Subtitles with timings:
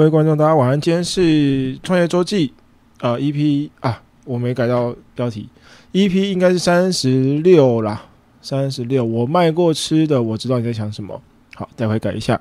[0.00, 0.80] 各位观众，大家晚安。
[0.80, 2.54] 今天是创业周记，
[3.02, 5.46] 呃，EP 啊，我没改到标题
[5.92, 8.06] ，EP 应该是三十六啦，
[8.40, 9.04] 三十六。
[9.04, 11.20] 我卖过吃的，我知道你在想什么。
[11.54, 12.40] 好，待会改一下。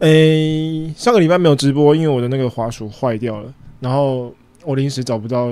[0.00, 3.50] 诶、上个礼拜没有直播，因为我的那个滑鼠坏掉了，
[3.80, 4.30] 然后
[4.66, 5.50] 我临时找不到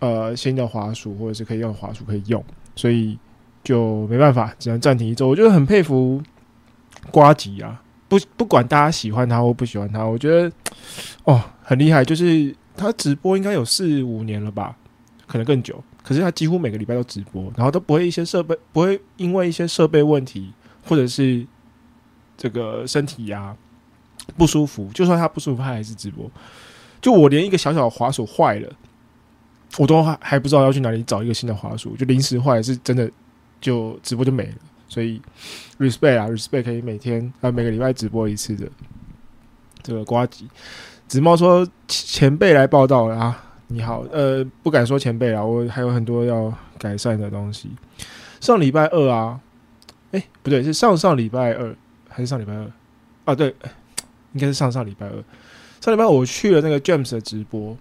[0.00, 2.44] 呃新的滑鼠或者是可以用滑鼠可以用，
[2.76, 3.18] 所以
[3.62, 5.26] 就没办法，只能暂停一周。
[5.26, 6.22] 我觉得很佩服
[7.10, 7.80] 瓜吉啊，
[8.18, 10.50] 不不管大家喜欢他或不喜欢他，我觉得
[11.24, 14.76] 哦很厉害，就是他直播应该有四五年了吧，
[15.26, 15.82] 可能更久。
[16.02, 20.52] 可是他几乎每个礼拜都直播，然后都不会一些设备不会因为一些设备问题
[20.86, 21.44] 或者是
[22.36, 23.56] 这个身体呀、
[24.36, 26.30] 不舒服，就算他不舒服，他还是直播。
[27.00, 28.70] 就我连一个小小的滑鼠坏了，
[29.78, 33.10] 我都还还不知道要去哪里找一个新的滑鼠，就临时坏，是真的
[33.60, 34.54] 就直播就没了。
[34.94, 35.20] 所以
[35.80, 38.68] respect 啊，respect 可以每天啊每个礼拜直播一次的
[39.82, 40.48] 这个瓜吉
[41.08, 47.68] 子猫说前辈来报道了啊，你好，呃，不敢说前辈啊，我还有很多要改善的东西。
[48.40, 49.40] 上礼拜二啊，
[50.12, 51.74] 哎、不对，是上上礼拜二
[52.08, 52.70] 还是上礼拜二
[53.24, 53.34] 啊？
[53.34, 53.52] 对，
[54.34, 55.24] 应该是上上礼拜二。
[55.80, 57.76] 上礼拜我去了那个 James 的直播，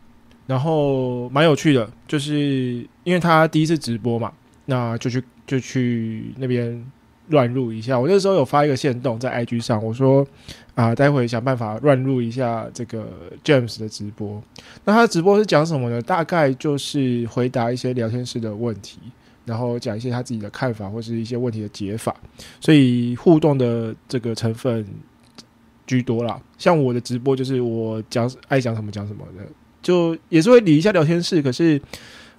[0.47, 4.33] 然后蛮有趣的，就是因为他第一次直播嘛，
[4.65, 6.83] 那就去就去那边
[7.29, 7.99] 乱入一下。
[7.99, 10.25] 我那时候有发一个线动在 IG 上，我说
[10.75, 13.07] 啊、待会想办法乱入一下这个
[13.43, 14.41] James 的直播。
[14.85, 16.01] 那他的直播是讲什么呢？
[16.01, 18.97] 大概就是回答一些聊天室的问题，
[19.45, 22.15] 然后讲一些他自己的看法或是一些问题的解法，
[22.59, 24.85] 所以互动的这个成分
[25.85, 26.41] 居多啦。
[26.57, 29.45] 像我的直播就是我讲爱讲什么讲什么的，
[29.81, 31.79] 就也是会理一下聊天室，可是。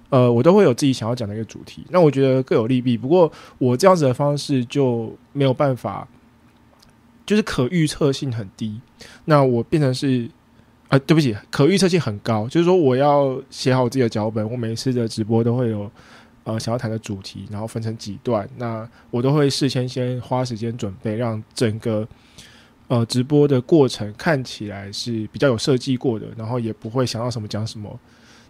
[0.09, 2.95] 呃，我都会有自己想要讲的一个主题，那我觉得各有利弊。
[2.95, 6.07] 不过我这样子的方式就没有办法，
[7.25, 8.79] 就是可预测性很低。
[9.25, 10.29] 那我变成是，
[10.89, 12.47] 啊，对不起，可预测性很高。
[12.47, 15.91] 就是说，我要写好自己的脚本，我每次的直播都会有
[16.43, 22.07] 呃想要谈的主题，然后分成几段，那我都会事先先花时间准备，让整个
[22.87, 27.99] 呃直播的过程看起来是比较有设计过的，然后也不会想到什么讲什么。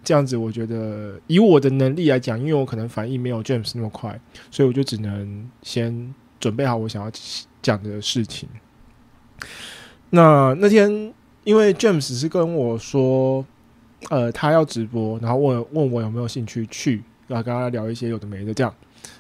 [0.06, 4.18] 这样子，我觉得以我的能力来讲，因为我可能反应没有 James 那么快，
[4.52, 7.12] 所以我就只能先准备好我想要
[7.62, 8.48] 讲的事情。
[10.12, 11.14] 那那天，
[11.44, 13.44] 因为 James 是跟我说，
[14.10, 18.74] 呃，他要直播，然后问问我有没有兴趣去，然后跟他聊一些有的没的，这样，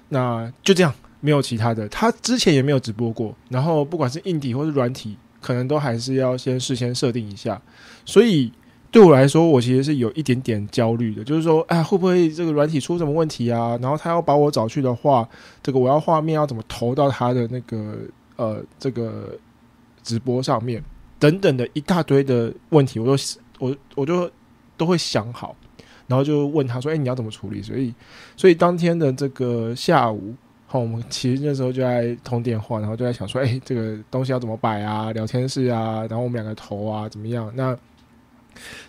[0.09, 3.35] 那就这样，没有其他的，他之前也没有直播过。
[3.49, 7.61] 然后不管是硬体或是软体，可能都还是要先事先设定一下。
[8.05, 8.51] 所以
[8.95, 13.77] 对我来说，我其实是有一点点焦虑的，就是说，哎，会不会这个软体出什么问题啊？
[13.81, 15.27] 然后他要把我找去的话，
[15.61, 17.97] 这个我要画面要怎么投到他的那个
[18.37, 19.37] 呃这个
[20.01, 20.81] 直播上面，
[21.19, 23.21] 等等的一大堆的问题，我都
[23.59, 24.31] 我我就
[24.77, 25.53] 都会想好，
[26.07, 27.61] 然后就问他说，哎，你要怎么处理？
[27.61, 27.93] 所以，
[28.37, 30.33] 所以当天的这个下午，
[30.67, 35.11] 好，我们其实那时候就在通电话，然后就在想说，哎，这个东西要怎么摆啊？
[35.11, 37.51] 聊天室啊，然后我们两个投啊，怎么样？
[37.57, 37.77] 那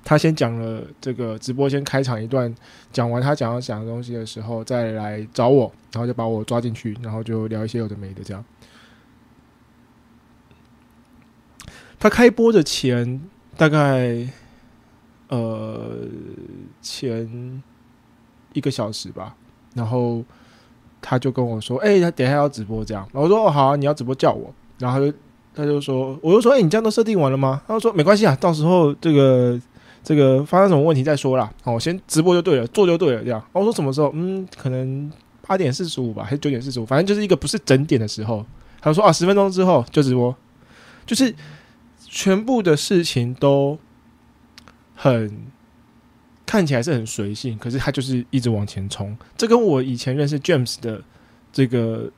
[0.04, 2.54] 他先讲了这个直播，先开场一段，
[2.92, 8.44] 讲完他讲要讲的东西的时候，再来找我，然后就把我抓进去，然后就聊一些有的没的这样。
[11.98, 13.20] 他开播的前
[13.56, 14.28] 大概
[15.28, 16.06] 呃
[16.82, 17.62] 前
[18.52, 19.34] 一个小时吧，
[19.74, 20.22] 然后
[21.00, 25.16] 他就跟我说：“哎、他等一下要直播这样。”我说：“哦，好、你要直播叫我。”然后他就
[25.56, 29.58] 他就说：“我就说，哎、你这样都设定完了吗？”他就说：“没关系啊，到时候这个
[30.04, 31.50] 这个发生什么问题再说啦。
[31.64, 34.12] 哦，先直播就对了，做就对了，这样。”然后我说：“什么时候？
[34.14, 35.10] 嗯，可能
[35.46, 36.84] 八点四十五吧，还是九点四十五？
[36.84, 38.44] 反正就是一个不是整点的时候。”
[38.82, 40.36] 他说：“啊，十分钟之后就直播。”
[41.06, 41.34] 就是
[42.04, 43.78] 全部的事情都
[44.94, 45.46] 很
[46.44, 49.16] 看起来是很随性，可是他就是一直往前冲。
[49.36, 51.02] 这跟我以前认识 James 的
[51.52, 52.10] 这个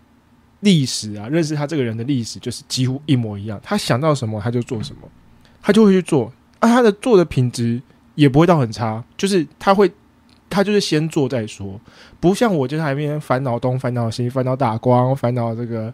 [0.61, 3.61] 历史啊，认识他这个人的历史，就是几乎一模一样。
[3.63, 5.09] 他想到什么他就做什么，
[5.63, 6.33] 他就会去做。
[6.59, 7.81] 啊，他的做的品质
[8.15, 9.91] 也不会到很差，就是他会，
[10.51, 11.81] 他就是先做再说，
[12.19, 15.93] 不像我就是还没边烦恼东烦恼西，烦恼打光，烦恼这个。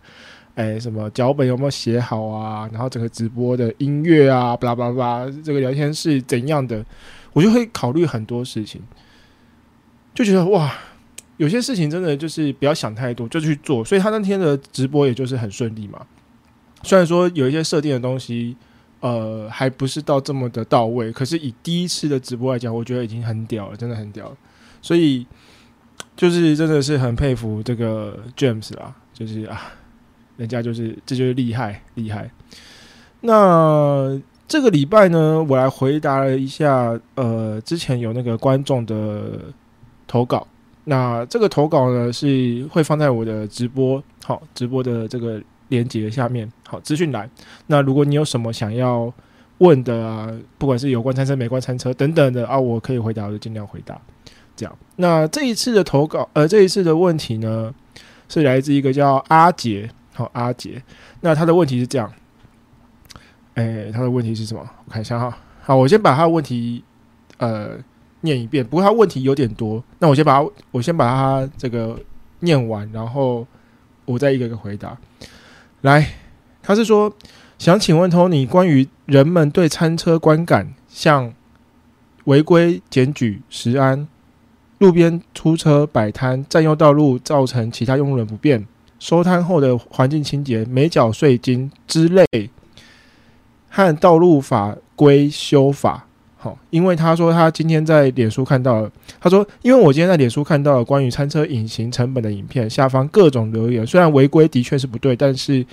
[0.56, 2.70] 哎，什么脚本有没有写好啊？
[2.72, 6.86] 然后整个直播的音乐啊，巴拉巴拉巴拉，这个聊天是怎样的？
[7.32, 8.80] 我就会考虑很多事情，
[10.14, 10.72] 就觉得哇，
[11.36, 13.84] 有些事情真的就是不要想太多，就去做。
[13.84, 16.04] 所以他那天的直播也就是很顺利嘛。
[16.82, 18.56] 虽然说有一些设定的东西，
[19.00, 24.34] 呃，还不是到这么的到位，可是以第一次的直播来讲，我觉得已经很屌了，真的很屌。
[24.80, 25.26] 所以
[26.16, 29.60] 就是真的是很佩服这个 James 啦，就是啊。
[30.36, 32.28] 人家就是，这就是厉害厉害。
[33.20, 39.40] 那这个礼拜呢，我来回答了一下，呃，之前有那个观众的
[40.08, 40.44] 投稿。
[40.84, 47.28] 那这个投稿呢，是会放在我的直播好直播的这个链接下面，好资讯栏。
[47.66, 49.12] 那如果你有什么想要
[49.58, 54.00] 问的啊，不管是有关餐车、没关餐车等等的啊，我可以回答，我就尽量回答。
[54.56, 57.74] 这样，那这一次的投稿，呃，这一次的问题呢，
[58.28, 59.90] 是来自一个叫阿杰。
[60.12, 60.80] 好，阿杰，
[61.22, 62.12] 那他的问题是这样，
[63.54, 64.60] 哎，他的问题是什么？
[64.86, 65.36] 我看一下哈。
[65.60, 66.84] 好，我先把他的问题
[67.38, 67.70] 呃
[68.24, 71.96] 念一遍，不过他问题有点多，那我先把他，我先把他这个
[72.40, 73.46] 念完，然后
[74.06, 74.96] 我再一个一个回答。
[75.82, 76.14] 来，
[76.62, 77.14] 他是说
[77.58, 81.34] 想请问 Tony 关于人们对餐车观感，像
[82.24, 84.08] 违规检举、食安、
[84.78, 88.66] 路边出车摆摊、占用道路，造成其他用人不便。
[88.98, 92.26] 收摊后的环境清洁、没缴税金之类，
[93.68, 96.06] 和道路法规修法。
[96.70, 105.64] 因为他说他今天在脸书看到了，他说因为我今天在脸书看到了关于餐车隐形成本的影片，下方各种留言，虽然违规的确是不对，但是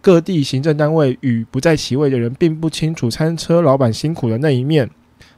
[0.00, 4.88] 各地行政单位与不在其位的人并不清楚餐车老板辛苦的那一面，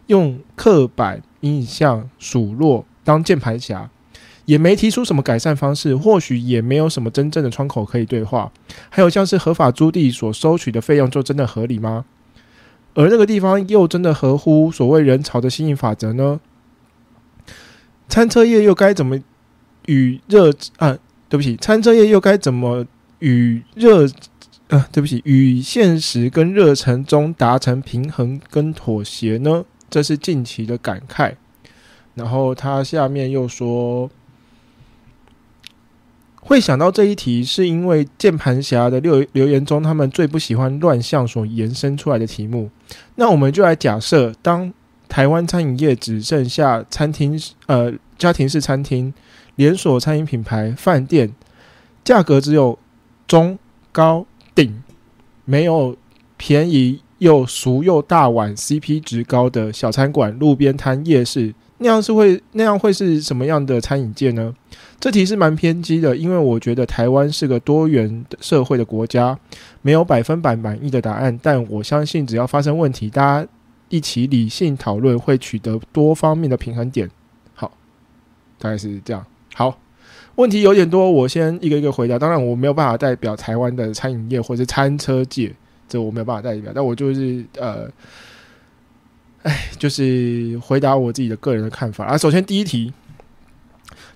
[0.07, 3.91] 用刻板印象数落当键盘侠。
[4.45, 8.51] 也没提出什么改善方式，或许也没有什么真正的窗口可以对话。
[8.89, 12.07] 还有像是合法租地所收取的费用，就真的合理吗？
[12.95, 16.41] 而那个地方又真的合乎所谓人潮的吸引法则呢？
[18.09, 19.21] 餐车业又该怎么
[19.87, 20.99] 与热啊？
[21.29, 22.87] 对不起，餐车业又该怎么
[23.21, 24.07] 与热
[24.69, 24.89] 啊？
[24.91, 29.65] 对不起，与现实跟热忱中达成平衡跟妥协呢？
[29.89, 31.35] 这是近期的感慨。
[32.15, 34.11] 然后他下面又说。
[36.49, 42.71] 会想到这一题，是因为键盘侠的留留言中，他们最不喜欢乱象所延伸出来的题目。
[43.17, 44.73] 那我们就来假设，当
[45.11, 49.13] 台湾餐饮业只剩下餐厅、呃家庭式餐厅、
[49.57, 51.35] 连锁餐饮品牌、饭店，
[52.03, 52.79] 价格只有
[53.27, 53.59] 中
[53.93, 54.25] 高
[54.55, 54.83] 顶，
[55.45, 55.95] 没有
[56.39, 64.55] 便宜又俗又大碗、CP 值高的小餐馆、路边摊、夜市，那样是会那样会是什么样的餐饮界呢？
[65.01, 69.39] 这题是蛮偏激的，因为我觉得台湾是个多元社会的国家，
[69.81, 71.39] 没有百分百满意的答案。
[71.41, 73.49] 但我相信，只要发生问题，大家
[73.89, 77.09] 一起理性讨论，会取得多方面的平衡点。
[77.55, 77.71] 好，
[78.59, 79.25] 大概是这样。
[79.55, 79.79] 好，
[80.35, 82.19] 问题有点多，我先一个一个回答。
[82.19, 85.55] 当然，我没有办法代表台湾的餐饮业或者餐车界，
[85.89, 86.73] 这我没有办法代表。
[86.75, 87.89] 但我就是呃，
[89.45, 92.19] 哎，就是回答我自己的个人的看法啊。
[92.19, 92.93] 首先第一题，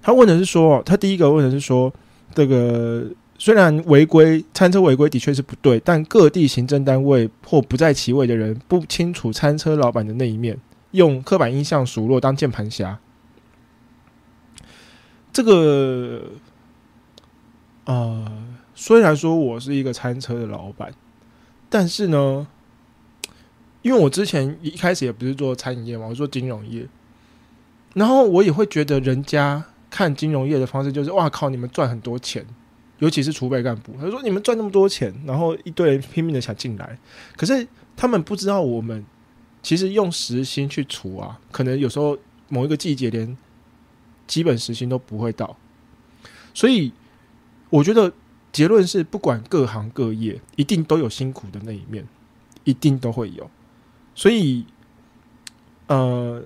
[0.03, 1.93] 他问的是说，他第一个问的是说，
[2.35, 3.07] 这个
[3.39, 10.59] 虽然违规餐车违规的确是不对，但各地行政单位或不在其位的人不清楚餐车老板的那一面，
[10.91, 12.99] 用刻板印象数落当键盘侠。
[15.33, 16.23] 这个，
[17.87, 18.31] 呃，
[18.75, 20.93] 虽然说我是一个餐车的老板，
[21.71, 22.47] 但是呢，
[23.81, 26.87] 因为我之前一开始也不是做餐饮业嘛，我做金融业，
[27.95, 32.45] 然后我也会觉得人家看金融业的方式就是哇靠，你们赚很多钱，
[32.99, 36.99] 尤其是储备干部，他说你们赚那么多钱，然后一堆人拼命的想进来，
[37.37, 39.05] 可是他们不知道我们
[39.63, 42.19] 其实用时薪去除啊，可能有时候
[42.49, 43.37] 某一个季节连。
[44.25, 45.59] 基本时薪都不会到，
[46.55, 46.91] 所以
[47.69, 48.11] 我觉得
[48.51, 52.07] 结论是，不管各行各业，一定都有辛苦的那一面，
[52.65, 53.51] 一定都会有。
[54.15, 54.65] 所以，
[55.89, 56.43] 呃，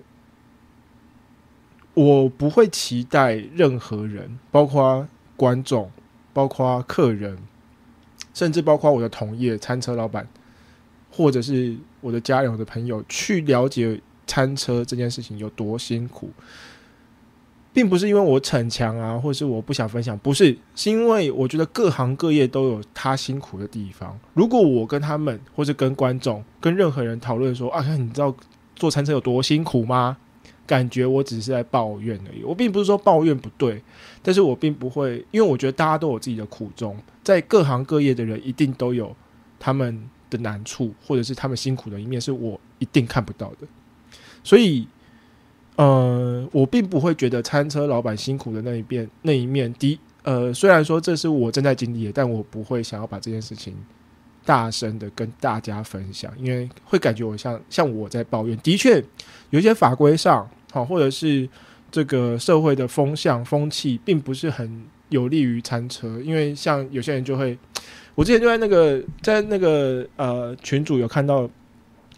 [1.96, 5.90] 我不会期待任何人，包括观众，
[6.34, 7.38] 包括客人，
[8.34, 10.28] 甚至包括我的同业、餐车老板，
[11.10, 16.28] 或者是我的家人、我的朋友，去了解餐车这件事情有多辛苦。
[17.72, 24.18] 并不是因为我逞强啊，或是我不想分享，不是，是因为我觉得各行各业都有他辛苦的地方。
[24.34, 28.34] 如果我跟他们，或者跟观众，跟任何人讨论说啊，你知道
[28.74, 30.18] 做餐车有多辛苦吗？
[30.66, 32.42] 感觉我只是在抱怨而已。
[32.42, 33.82] 我并不是说抱怨不对，
[34.22, 39.14] 但是我并不会，因为我觉得大家都有自己的苦衷，在各行各业的人一定都有
[39.58, 43.66] 他们的难处，或者是他们辛苦的一面，是我一定看不到的，
[44.42, 44.86] 所以。
[45.78, 53.76] 呃，我并不会觉得餐车老板辛苦的那一面那一面，第呃，虽然说这是我正在经历的，但我不会想要把这件事情
[54.42, 58.56] 大声的跟大家分享，因为会感觉我像像我在抱怨。
[58.60, 59.04] 的确，
[59.50, 61.48] 有一些法规上好，或者是
[61.90, 67.58] 这个社会的风向风气，并不是很有利于餐车，因为像有些人就会，
[68.14, 71.48] 我之前就在那个在那个呃群主有看到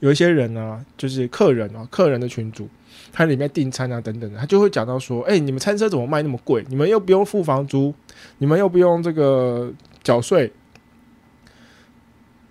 [0.01, 2.69] 有一些人啊，就是客人啊，客人的群主。
[3.11, 6.65] 他里面订餐啊等等的，他就会讲到说：“哎，你们餐车怎么卖那么贵？
[6.69, 7.95] 你们又不用付房租，
[8.39, 10.53] 你们又不用这个缴税，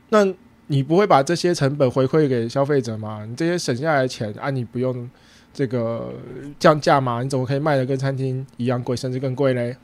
[0.10, 0.26] 那
[0.68, 3.26] 你不会把这些成本回馈给消费者吗？
[3.30, 5.10] 你这些省下来的钱啊，你不用
[5.58, 6.14] 这个
[6.60, 7.24] 降价吗？
[7.24, 9.76] 你怎么可以卖的跟餐厅一样贵，甚至更贵嘞？”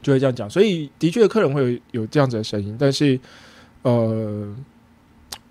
[0.00, 0.48] 就会这样讲。
[0.48, 3.18] 所以，的确，客人会有有这样子的声音，但是，
[3.82, 4.54] 呃。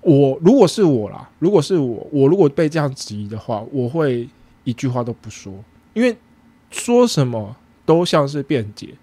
[0.05, 4.27] 我如果是我啦，如果是我，我如果被这样质疑的话，我会
[4.65, 6.13] 一句话都不说，因为
[6.71, 7.55] 说什么
[7.85, 8.95] 都像是辩解，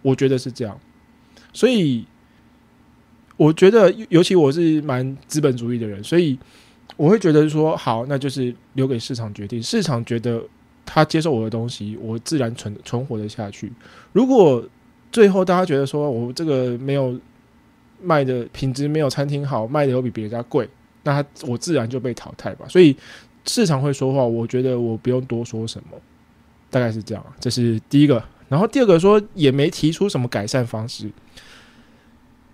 [0.00, 0.80] 我觉得是这样。
[1.52, 2.06] 所以
[3.36, 6.38] 我觉得，尤其我是蛮资本主义的人，所以
[6.96, 9.62] 我会觉得说，好，那就是留给市场决定。
[9.62, 10.42] 市场觉得
[10.84, 13.72] 他接受我的东西，我自然存存活的下去。
[14.12, 14.64] 如果
[15.12, 17.18] 最后大家觉得说我这个没有。
[18.02, 20.68] 卖的品质没有餐厅好，卖的又比别家贵，
[21.04, 22.66] 那我自然就被淘汰吧。
[22.68, 22.94] 所以
[23.46, 25.98] 市场会说话，我觉得我不用多说什么，
[26.68, 27.24] 大概是这样。
[27.40, 31.10] 这是第一个，然后第二个说也没提出什么改善方式，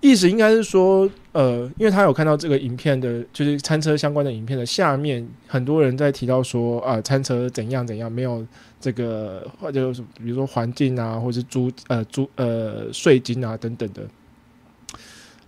[0.00, 8.44] 意思应该是说，呃，因为他有看到这个影片的，就是餐车相关的影片的下面，很多人在提到说啊，餐车怎样怎样，没有
[8.80, 14.02] 这个或者什么，比如说环境啊，或者是租呃租呃税金啊等等的。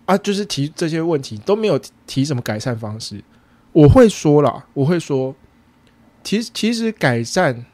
[0.05, 3.23] 啊，就是提这些问题都没有提什么改善方式。
[3.73, 5.35] 我会说了，我会说，
[6.23, 7.65] 其实其实改善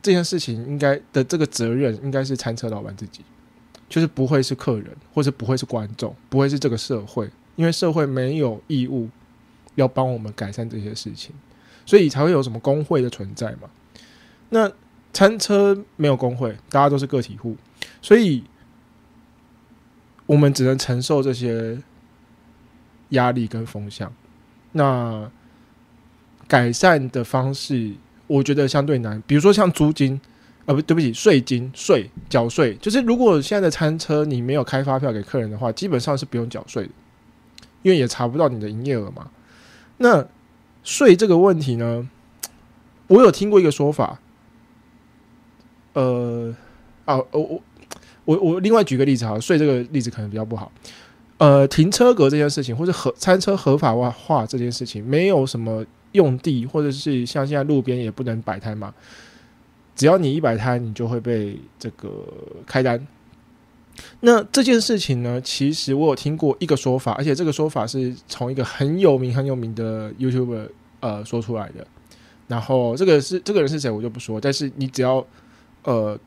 [0.00, 3.22] 这件事情应该的这个责任应该是餐车老板自己，
[3.88, 7.28] 就是不会是客人，或者不会是观众，不会是这个社会，
[7.58, 9.10] 因为社会没有义务
[9.74, 11.34] 要帮我们改善这些事情，
[11.84, 13.68] 所以才会有什么工会的存在嘛。
[14.48, 14.72] 那
[15.12, 17.56] 餐车没有工会，大家都是个体户，
[18.00, 18.44] 所以。
[20.28, 21.78] 我们只能承受这些
[23.08, 24.12] 压力跟风向。
[24.72, 25.30] 那
[26.46, 27.94] 改善的方式，
[28.26, 29.22] 我觉得相对难。
[29.26, 30.20] 比如说像租金，
[30.66, 36.90] 呃，不对不起，税金税缴税，就是如果现在的餐车你没有开发票给客人的话，基本上是不用缴税的，
[37.82, 39.30] 因为也查不到你的营业额嘛。
[39.98, 40.26] 那
[40.82, 42.08] 税这个问题呢，
[43.06, 44.20] 我有听过一个说法，
[45.92, 46.54] 呃，
[47.04, 47.62] 啊，我我。
[48.24, 50.70] 我我另外举个例子哈，税这个例子可能比较不好。
[51.38, 55.82] 呃，停车格这件事情，或者合餐车合法化化这件事情，没有什么
[56.12, 58.92] 用地，或者是像现在路边也不能摆摊嘛。
[59.96, 62.22] 只要你一摆摊，你就会被这个
[62.66, 63.06] 开单。
[64.20, 70.68] 那这件事情呢，其实我有听过一个说法，而且这个说法是从一个很有名很有名的 YouTuber
[71.00, 71.86] 呃说出来的。
[72.46, 74.40] 然后这个是这个人是谁，我就不说。
[74.40, 75.24] 但是你只要
[75.84, 76.18] 呃，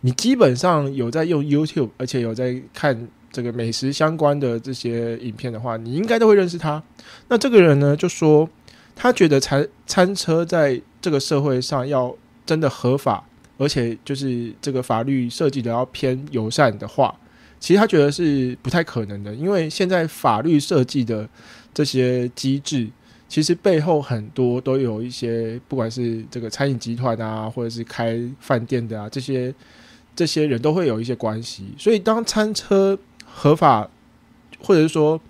[0.00, 6.82] 你基本上有在用 YouTube，而且有在看这个美食相关的这些影片的话，你应该都会认识他。
[7.28, 8.48] 那这个人呢，就说
[8.96, 13.26] 他觉得餐餐车在这个社会上要真的合法。
[13.56, 17.14] 而且就是这个法律设计的要偏友善的话，
[17.60, 21.28] 其实他觉得是不太可能的，因为现在法律设计的
[21.72, 22.88] 这些机制，
[23.28, 29.54] 其实背后很多都有一些，不管是这个餐饮集团啊，或者是开饭店的啊，这些
[30.16, 31.64] 这些人都会有一些关系。
[31.78, 33.88] 所以当餐车合法，
[34.58, 35.20] 或者是说，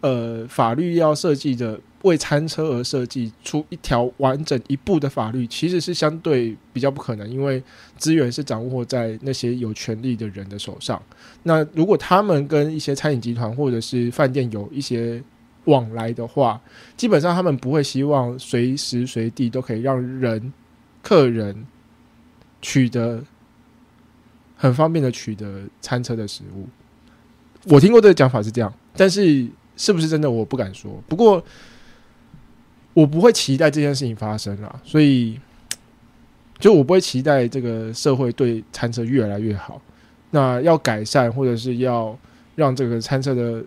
[0.00, 1.80] 呃，法律要设计的。
[2.02, 7.60] 为餐车而设计出一条完整一部的法律，其实是相对比较不可能，因为
[7.96, 11.02] 资源是掌握在那些有权利的人的手上。
[11.42, 15.20] 那如果他们跟一些餐饮集团或者是饭店有一些
[15.64, 16.60] 往来的话，
[16.96, 20.52] 基本上他们不会希望随时随地都可以让人
[21.02, 21.66] 客人
[22.62, 23.24] 取得
[24.56, 26.68] 很方便的取得餐车的食物。
[27.64, 31.02] 我听过这个讲法是这样，但是是不是真的，我不敢说。
[31.08, 31.42] 不过。
[32.96, 35.38] 我不会期待这件事情发生啊，所以
[36.58, 39.78] 就我不会期待这个社会对餐车越来越好。
[40.30, 42.18] 那要改善，或者是要
[42.54, 43.62] 让这个餐车的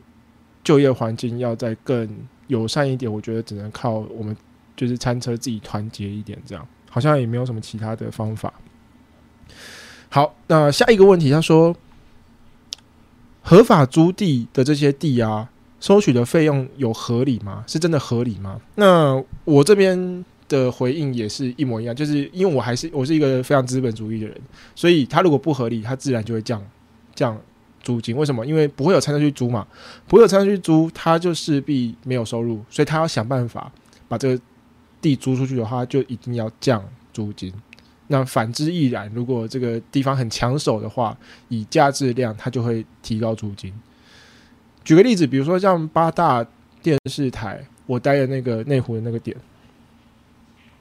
[0.63, 2.10] 就业环境要再更
[2.48, 4.36] 友善一点，我觉得只能靠我们
[4.76, 8.52] 就是餐车自己团结一点，这样好像也没有什么其他的方法。
[10.10, 11.76] 好，那下一个问题，他说
[13.44, 15.52] 合法租地的这些地啊。
[15.80, 17.63] 收取的费用有合理吗？
[17.68, 18.60] 是真的合理吗？
[18.76, 24.36] 那我这边的回应也是一模一样，就是因为我还是我是一个非常资本主义的人，
[24.76, 26.62] 所以他如果不合理，他自然就会降
[27.15, 27.39] 降
[27.82, 28.15] 租金。
[28.15, 28.46] 为什么？
[28.46, 29.65] 因为不会有餐车去租嘛，
[30.08, 33.72] 不会有餐车去租，他就势必没有收入，所以他要想办法
[34.08, 34.42] 把这个
[35.02, 37.54] 地租出去的话，就一定要降租金。
[38.08, 41.15] 那反之亦然，如果这个地方很抢手的话，
[41.48, 43.72] 以价质量，他就会提高租金。
[44.84, 46.46] 举个例子，比如说像八大
[46.82, 49.36] 电视台，我待的那个内湖的那个点，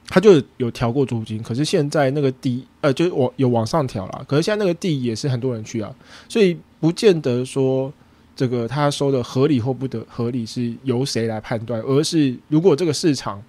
[0.07, 5.95] 他就有调过租金，可是现在那个地，呃，就是我有往上调了，可是现在那个地也是很多人去啊，
[6.29, 7.93] 所以不见得说
[8.35, 13.43] 这个他收的合理或不得合理是由谁来判断，而是如果这个市场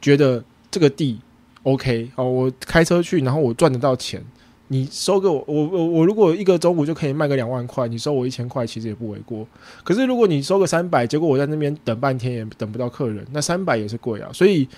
[0.00, 1.20] 觉得这个地
[1.62, 4.24] OK 哦，我开车去，然后我赚得到钱。
[4.68, 9.46] 你收给我，我我我如果一个中午就可以卖个两万块，你收我一千块，其实也不为过。
[9.84, 14.28] 可是如果你收个三百，结果我在那边等半天也等不到客人，那三百也是贵啊。
[14.32, 14.68] 所以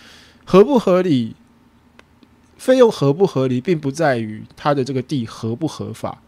[0.44, 1.34] 合不合理，
[2.58, 6.20] 费用合不合理，并不在于它的这个地合不合法，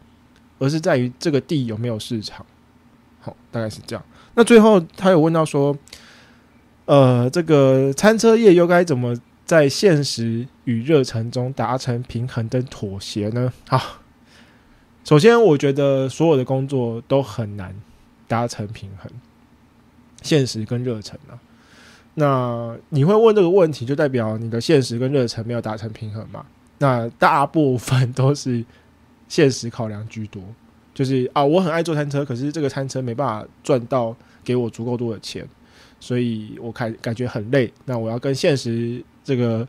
[0.58, 2.46] 而是在于这个地有没有市场。
[3.20, 4.02] 好，大概是这样。
[4.34, 5.76] 那最后他有问到说，
[6.86, 9.14] 呃，这个餐车业又该怎么？
[9.50, 13.52] 在现实与热忱中达成平衡跟妥协呢？
[13.66, 14.00] 好，
[15.02, 17.74] 首先我觉得所有的工作都很难
[18.28, 19.10] 达成平衡，
[20.22, 21.34] 现实跟热忱啊。
[22.14, 26.46] 那你会问这个问题，就代表你的现实跟热忱没有达成平衡嘛？
[26.78, 28.64] 那大部分都是
[29.26, 30.40] 现实考量居多，
[30.94, 35.44] 就是啊，我很爱坐餐车，可是这个餐车没办法赚到给我足够多的钱，
[35.98, 37.72] 所以我感感觉很累。
[37.86, 39.04] 那我要跟现实。
[39.30, 39.66] 这个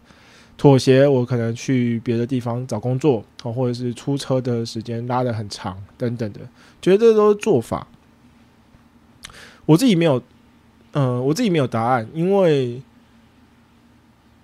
[0.57, 6.39] 妥协，我可能去别的地方找工作，哦，或者是出车的时间拉的很长，等等的，
[6.81, 7.87] 觉得这都是做法。
[9.67, 10.19] 我自己没有，
[10.93, 12.81] 嗯，我自己没有答案，因为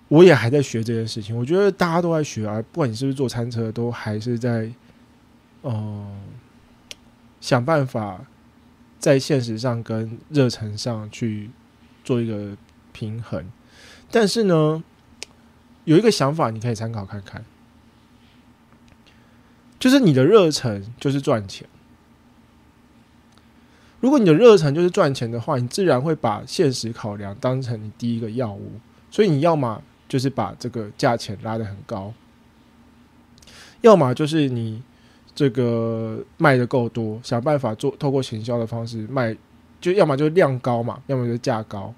[0.06, 1.36] 我也还在学这件事情。
[1.36, 4.70] 我觉得大家都在学啊，不管你是不是坐餐车，都还是在，
[5.64, 6.16] 嗯，
[7.40, 8.24] 想办法
[9.00, 11.50] 在现实上跟热忱上去
[12.04, 12.56] 做一个
[12.92, 13.44] 平衡，
[14.12, 14.84] 但是呢。
[15.88, 17.42] 有一个想法，你可以参考看看，
[19.78, 21.66] 就是你的热忱就是赚钱。
[24.00, 28.72] 如果你的热忱就是赚钱的话，你自然会把现实考量当成你第一个要务。
[29.10, 32.12] 所以你要么就是把这个价钱拉得很高，
[33.80, 34.82] 要么就是你
[35.34, 39.34] 这个卖的够多，想办法做透过行销的方式卖，
[39.80, 41.94] 就要么就量高嘛，要么就价高。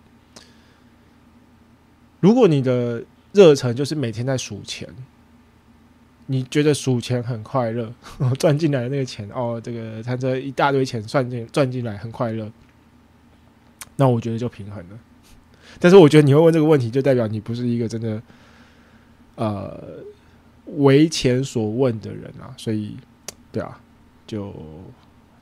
[2.21, 4.89] 如果你的热忱就是每天在数钱，
[6.27, 7.93] 你觉得数钱很快乐，
[8.39, 12.51] 赚进来的那个钱哦，这个他这一大堆钱算进赚进来很快乐，
[13.97, 14.99] 那我觉得就平衡了。
[15.79, 18.21] 但是我觉得你会问这个问题，就代表你不是一个真的，
[19.37, 19.81] 呃，
[20.79, 22.97] 为钱所问的人啊，所以
[23.53, 23.81] 对啊，
[24.27, 24.53] 就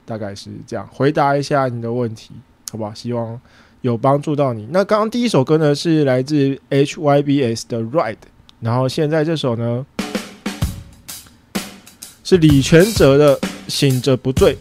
[0.05, 0.87] 大概是这样。
[0.89, 2.35] 回答一下你的问题，
[2.71, 2.93] 好不好？
[2.93, 3.41] 希望
[3.81, 4.67] 有帮助到你。
[4.71, 8.13] 那刚刚第一首歌呢是来自 HYBS 的《Ride》，
[8.61, 9.87] 然后现在这首呢
[12.25, 13.39] 是李全哲的
[13.69, 14.55] 《醒着不醉》。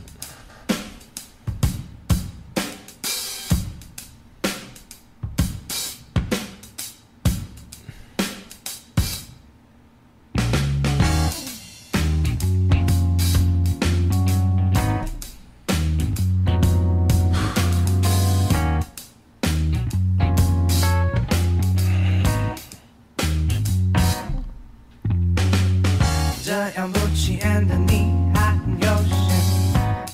[26.48, 29.36] 这样不起眼的你还很悠闲，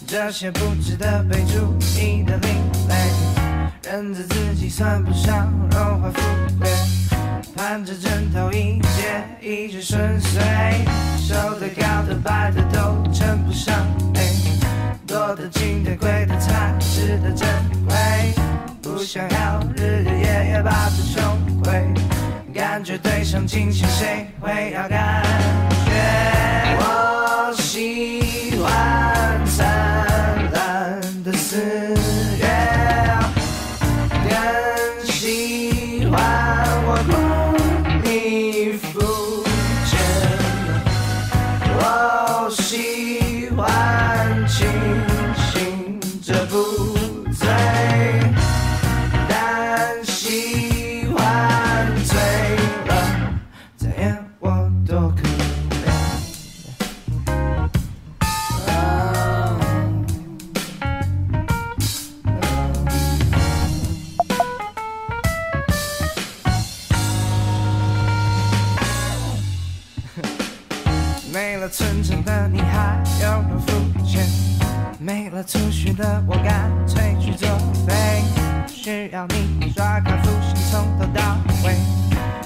[0.08, 2.50] 这些不值得被注意的另
[2.88, 2.96] 类，
[3.84, 5.54] 认着自己算不上。
[5.70, 6.22] 荣华富
[6.60, 6.68] 贵，
[7.56, 10.42] 盼着枕头一切一直顺遂，
[11.20, 13.86] 收的高的摆的都称不上。
[14.16, 14.28] 美，
[15.06, 17.48] 多的金的贵的才值得珍
[17.86, 17.96] 贵，
[18.82, 21.94] 不想要日日夜夜把这穷归。
[22.52, 25.24] 感觉对上镜像谁会要感
[25.94, 26.24] 觉？
[26.80, 29.13] 我喜欢
[75.96, 77.48] 的我干脆去作
[77.86, 78.24] 废，
[78.68, 81.76] 需要你刷卡付信从头到尾。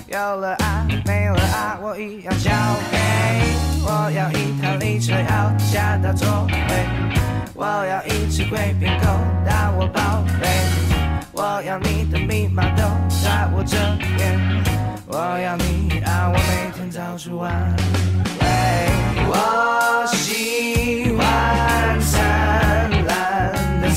[0.08, 2.52] 有了爱，没了爱，我一样交
[2.92, 2.98] 给。
[3.84, 6.86] 我要一台列车要加大座位，
[7.54, 9.06] 我要一只贵宾狗
[9.46, 10.48] 当我宝贝，
[11.32, 13.78] 我要你的密码都在我这
[14.18, 14.38] 边，
[15.06, 17.54] 我要你让我每天早出晚
[18.40, 18.46] 归。
[19.30, 21.17] 我希望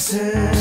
[0.00, 0.59] Listen.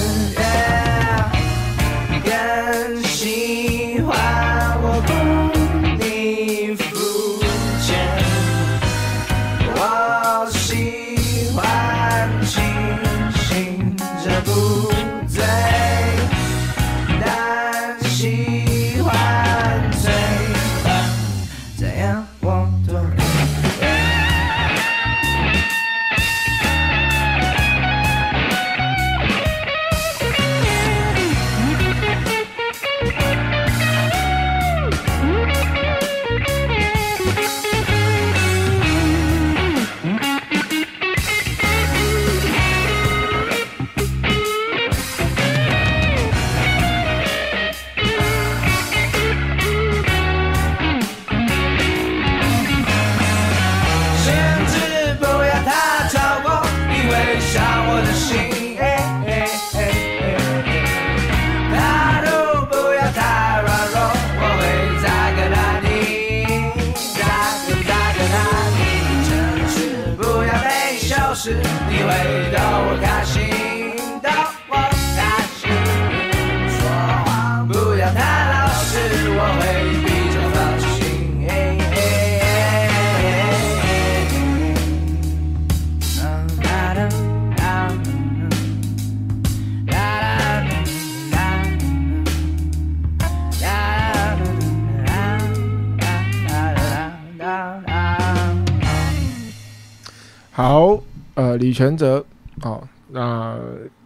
[101.70, 102.26] 李全泽，
[102.62, 103.56] 好，那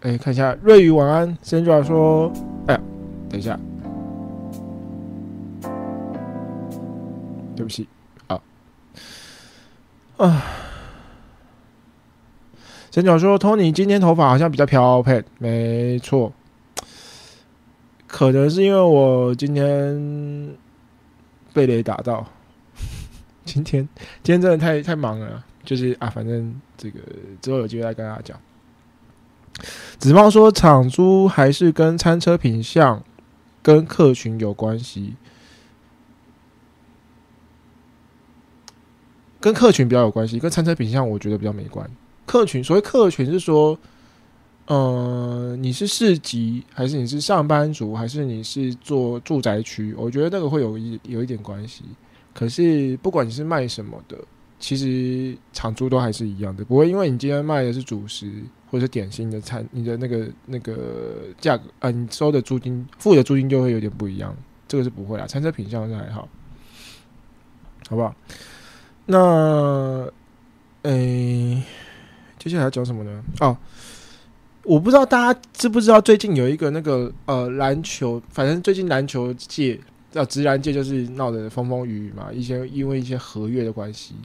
[0.02, 2.30] 哎，看一下瑞宇晚安三角说，
[2.68, 2.82] 哎呀，
[3.30, 3.58] 等一下，
[7.56, 7.88] 对不起，
[8.28, 8.38] 啊，
[10.18, 10.44] 啊
[12.92, 16.34] 三角说，Tony 今天头发好像比较飘配，没错，
[18.08, 20.54] 可能是因为我今天
[21.54, 22.26] 被雷打到，
[23.46, 23.88] 今天
[24.22, 25.46] 今天真的太太忙了。
[25.64, 27.00] 就是啊，反正这个
[27.42, 28.40] 之后有机会再跟大家讲。
[30.00, 33.04] 子猫说，场租还是跟餐车品相、
[33.62, 35.16] 跟客群有关系。
[39.40, 41.86] 跟客群比较有关系，跟餐车品相我觉得比较没关。
[42.26, 43.78] 客群所谓客群是说，
[44.68, 49.94] 呃，你是市级还是你是上班族，还是你是做住宅区？
[49.98, 51.84] 我觉得那个会有一有一点关系。
[52.34, 54.18] 可是不管你是卖什么的，
[54.64, 58.32] 其实场租都还是一样的，不会因为你今天卖的是主食
[58.72, 64.34] 或者是点心的餐，你的那个那个价格啊，你收的租金付的租金就会有点不一样。
[64.66, 66.30] 这个是不会啊，餐车品相是还好，
[67.90, 68.16] 好不好？
[69.06, 70.10] 那，
[70.84, 71.62] 诶、
[72.40, 73.22] 接下来要讲什么呢？
[73.42, 73.58] 哦，
[74.64, 79.78] 我不知道大家知不知道，最近有一个那个呃篮球，反正最近篮球界
[80.10, 84.16] 叫直篮界就是闹得风风雨雨嘛，一些因为一些合约的关系。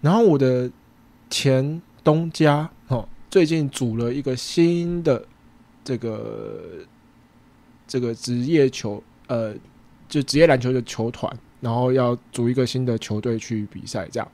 [0.00, 0.70] 然后我的
[1.28, 5.24] 前东家哦，最近组了一个新的
[5.84, 6.60] 这个
[7.86, 9.54] 这个职业球呃，
[10.08, 14.28] 就职业篮球的球团，然后要组一个新的球队去比赛，这样。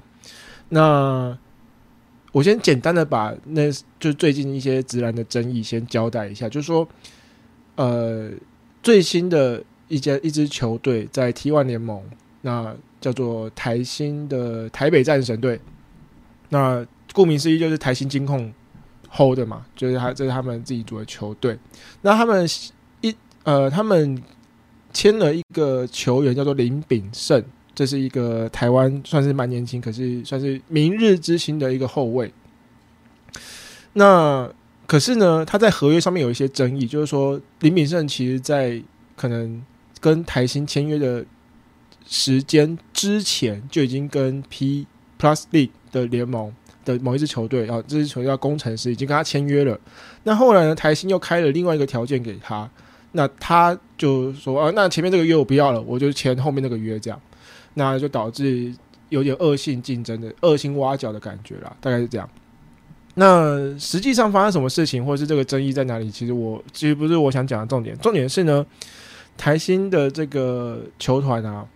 [0.68, 1.36] 那
[2.32, 6.86] 我先简单的把那就最近一些直男的争议先交代一下，就是说，
[7.76, 8.30] 呃，
[8.82, 12.02] 最新的一家一支球队在 T One 联盟，
[12.42, 15.60] 那叫做台新的台北战神队。
[16.48, 18.52] 那顾名思义就是台新金控
[19.08, 21.56] hold 的嘛，就是他这是他们自己组的球队。
[22.02, 22.44] 那他们
[23.00, 23.14] 一
[23.44, 24.20] 呃，他们
[24.92, 27.40] 签了一个球员叫做林炳胜，
[27.76, 32.32] 这是一个台湾算是蛮年轻，可是算是明日之星的一个后卫。
[33.92, 34.50] 那
[34.88, 38.82] 可是呢，他在合约上面有一些争议，就是说林炳胜其实在
[39.14, 39.64] 可能
[40.00, 41.24] 跟台新签约的
[42.06, 44.86] 时间之前，就已经跟 P
[45.20, 46.52] Plus League 的联盟
[46.84, 49.78] 的某一支球队啊，这支球队叫工程师，已经跟他签约了。
[50.22, 52.68] 那后来呢，台新又开了另外一个条件给他，
[53.12, 57.20] 那他就说啊，那前面这个约我不要了，我就签后面那个约，这样，
[57.74, 58.72] 那就导致
[59.08, 62.28] 有点恶性竞争的、恶性挖角的感觉啦，大概是这样。
[63.14, 66.10] 那实际上发生什么事情，或者是这个争议在哪里？
[66.10, 68.64] 其实我其实不是我想讲的重点，重点是呢，
[69.38, 71.66] 台新的这个球团啊，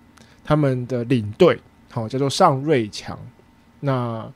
[0.51, 1.57] 他们的领队
[1.93, 3.17] 好、叫做尚瑞强，
[3.79, 4.29] 那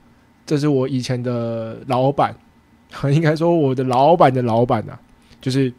[0.46, 2.32] 这是我以前的老板，
[3.12, 4.96] 应该说我的老板的老板啊，
[5.40, 5.72] 就是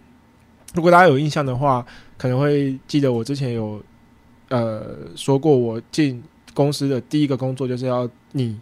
[0.73, 1.85] 如果大家有印象的话，
[2.17, 3.81] 可能会记得我之前有
[4.49, 6.21] 呃说过，我进
[6.53, 8.59] 公司的第一个工作就是要拟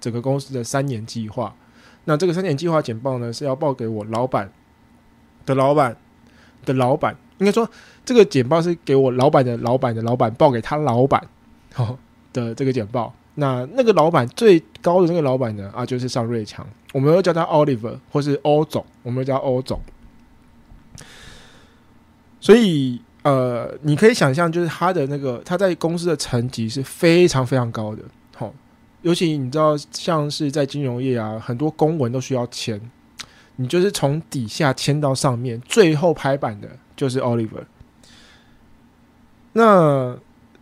[0.00, 1.52] 整个公司的三年计划。
[2.04, 4.48] 那这个三年计划简报呢，是要报给我老板
[5.44, 5.96] 的老板
[6.64, 7.68] 的老板，应该说
[8.06, 11.22] 这个简报是给我老板的老板的老板报给他老板
[11.74, 11.98] 哦
[12.32, 13.12] 的这个简报。
[13.34, 19.78] 那那个老板最高的那个老板呢啊，就是尚瑞强，我们又叫他 Oliver 或是欧总，我们又叫欧总。
[22.40, 28.02] 所以呃，你可以想象，就是他的那个他在公司的层级是非常非常高的，
[28.36, 28.54] 好、
[29.02, 32.80] 尤其你知道，像是在金融业啊，很多公文都需要签，
[33.56, 37.64] 你就是从底下签到上面，最后拍板的就是 Oliver。
[39.58, 40.14] 那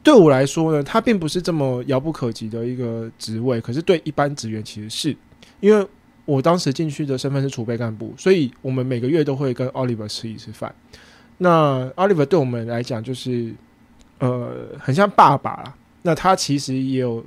[0.05, 5.17] 对我来说呢，他并不是这么遥不可及的一个职位，可是对一般职员其实是，
[5.59, 5.85] 因为
[6.25, 10.73] 我当时进去的身份是储备干部，所以我们每个月都会跟 Oliver 吃一次饭。
[11.39, 13.53] 那 Oliver 对我们来讲就是，
[14.21, 15.75] 呃，很像爸爸啦。
[16.03, 17.25] 那他其实也有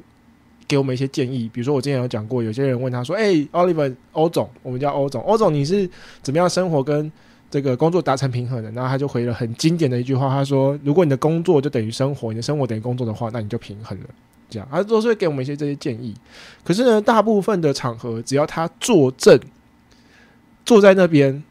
[0.68, 5.90] 给我们一些建议，比如说我之前有讲过，有些人问他说：“哎、o l i v e r 欧总，我们叫欧总，欧总你是
[6.22, 7.12] 怎么样生活跟
[7.50, 14.06] 这个工作达成平衡的？”然后他就回了很经典的一句话，他说：“如果你的工作就等于生活，你的生活等于工作的话，那你就平衡了。”
[14.50, 16.16] 这样，他都是会给我们一些这些建议。
[16.64, 19.38] 可是呢，大部分的场合，只要他坐正，
[20.66, 21.44] 坐在那边，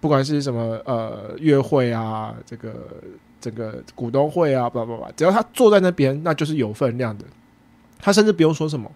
[0.00, 2.72] 不管是什么呃月会啊，这个
[3.40, 7.24] 整个股东会啊，叭叭叭，只要他坐在那边，那就是有分量的。
[7.98, 8.88] 他甚至不用说什么，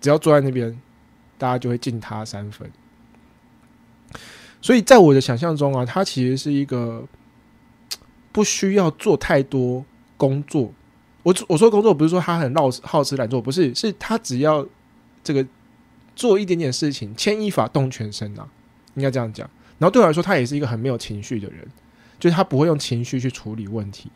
[0.00, 0.78] 只要坐在那边，
[1.36, 2.70] 大家就会敬他三分。
[4.68, 7.02] 所以在我的想象中啊，他其实是一个
[8.30, 9.82] 不需要做太多
[10.18, 10.70] 工作。
[11.22, 14.66] 我我说工作不是说他很好好吃懒做，不是，是他只要
[15.24, 15.42] 这个
[16.14, 18.46] 做一点点事情，牵一发动全身啊，
[18.92, 19.48] 应该这样讲。
[19.78, 21.66] 然后对我来说，他也是一个很没有情绪的人，
[22.20, 24.10] 就是他不会用情绪去处理问题。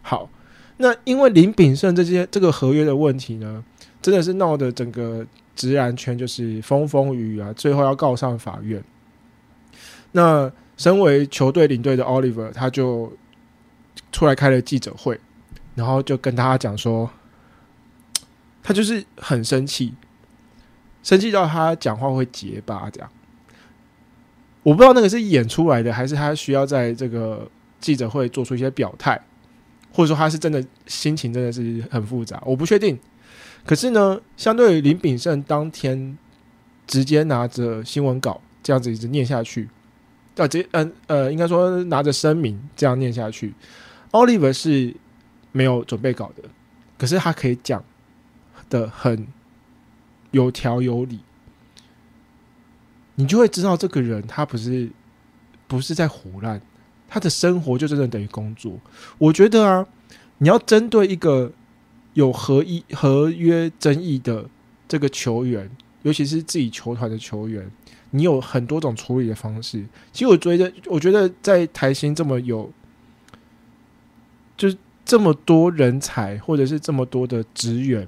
[0.00, 0.30] 好，
[0.78, 3.62] 那因为林炳胜这些这个合约的问题呢，
[4.00, 8.82] 真的是闹得整个直男圈就是风风雨雨啊，最后要告上法院。
[10.12, 13.12] 那身为球队领队的 Oliver，他就
[14.12, 15.20] 出来开了记者会，
[15.74, 17.10] 然后就跟大家讲说，
[18.62, 19.94] 他就是很生气，
[21.02, 23.10] 生气到他讲话会结巴这样。
[24.62, 27.48] 我不知道那个是演出来的，还是他需要在这个
[27.80, 29.18] 记者会做出一些表态，
[29.92, 32.98] 或者说他是真的心情真的是很复杂，我不确定。
[33.64, 36.18] 可是呢，相对于林炳胜当天
[36.86, 39.68] 直接拿着新闻稿这样子一直念下去，
[40.40, 43.52] 啊，直接嗯呃，应该说拿着声明这样念下去
[44.10, 44.94] ，Oliver 是
[45.52, 46.48] 没有准备稿的，
[46.96, 47.84] 可是他可以讲
[48.70, 49.26] 的很
[50.30, 51.20] 有条有理，
[53.16, 54.90] 你就会知道这个人他不是
[55.66, 56.60] 不是在胡乱，
[57.06, 58.78] 他的生活就真的等于工作。
[59.18, 59.86] 我觉得啊，
[60.38, 61.52] 你要针对一个
[62.14, 64.48] 有合一合约争议的
[64.88, 65.70] 这个球员，
[66.02, 67.70] 尤其是自己球团的球员，
[68.10, 69.84] 你有很多种处理的方式。
[70.12, 72.70] 其实我觉得，我觉得在台新这么有，
[74.56, 78.06] 就是这么多人才，或者是这么多的职员，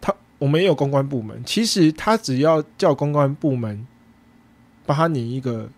[0.00, 1.42] 他我们也有公关部门。
[1.44, 3.86] 其实他只要叫公关部门
[4.84, 5.68] 帮他拟一个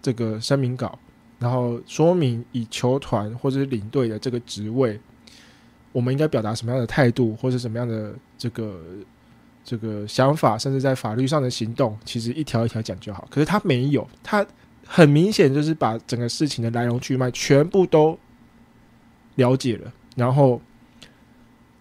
[0.00, 0.98] 这个声明稿，
[1.38, 5.00] 然后说明以球团或者是领队的这个职位。
[5.92, 8.82] 我们应该表达什么样的态度，或者什么样的这个
[9.68, 13.26] 这个想法，甚至在法律上的行动，其实一条一条讲就好。
[13.28, 14.46] 可是他没有，他
[14.86, 18.16] 很明显就是把整个事情的来龙去脉全部都
[19.34, 20.62] 了解了，然后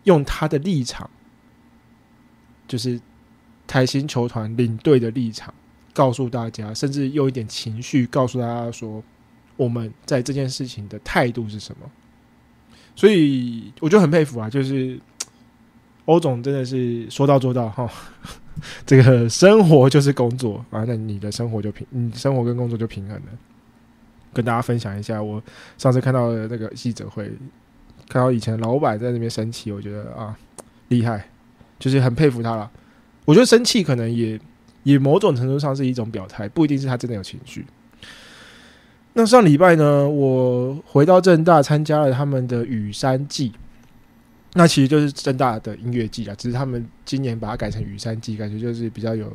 [0.05, 1.07] 用他的立场，
[2.67, 2.99] 就是
[3.67, 5.53] 台新球团领队的立场，
[5.93, 9.03] 告诉大家，甚至用一点情绪告诉大家说，
[9.55, 11.87] 我们在这件事情的态度是什么。
[12.95, 14.99] 所以我就很佩服啊，就是
[16.05, 17.89] 欧总真的是说到做到哈。
[18.85, 23.23] 这个生活就是工作啊，那你的生活就平，你生活跟工作就平衡了。
[24.33, 25.41] 跟大家分享一下，我
[25.77, 27.31] 上次看到的那个记者会，
[28.07, 30.37] 看到以前老板在那边生气，我觉得啊
[30.89, 31.27] 厉害，
[31.79, 32.69] 就是很佩服他了。
[33.25, 34.39] 我觉得生气可能也
[34.83, 37.65] 也某种程度上是一种表态，不一定是他真的有情绪。
[39.13, 43.53] 那上礼拜呢，我回到正大参加了他们的雨山季，
[44.57, 49.31] 那其实就是正大的音乐季啊，只是他们今年把它改成雨山季，感觉就是比较有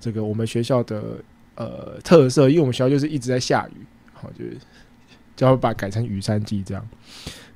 [0.00, 1.16] 这个我们学校的
[1.56, 4.56] 呃特色，因为我们学校就是一直在下雨，好就是
[5.36, 6.88] 就要把改成雨山季这样。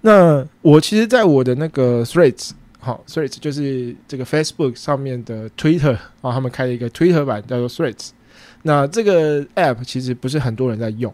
[0.02, 8.10] 那我其实，在我的那个 Threads，好 Threads 就是这个 Facebook 上面的 Twitter 啊，他们开了一个 Twitter 版叫做 Threads，
[8.62, 11.12] 那这个 App 其实不是很多人在用。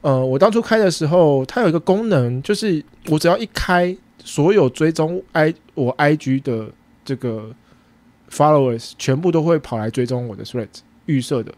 [0.00, 6.70] 呃，我当初开的时候，它有一个功能，就是我只要一开，所有追踪 i 我 i g 的
[7.04, 7.54] 这个
[8.30, 11.52] followers 全部都会跑来追踪我的 threads 预设的。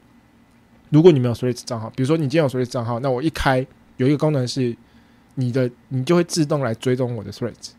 [0.90, 4.76] 如果你没有 threads 账号，比如说你今天有 threads 账号，那我一开有一个功能是
[5.36, 7.70] 你的，你就会自动来追踪我的 threads。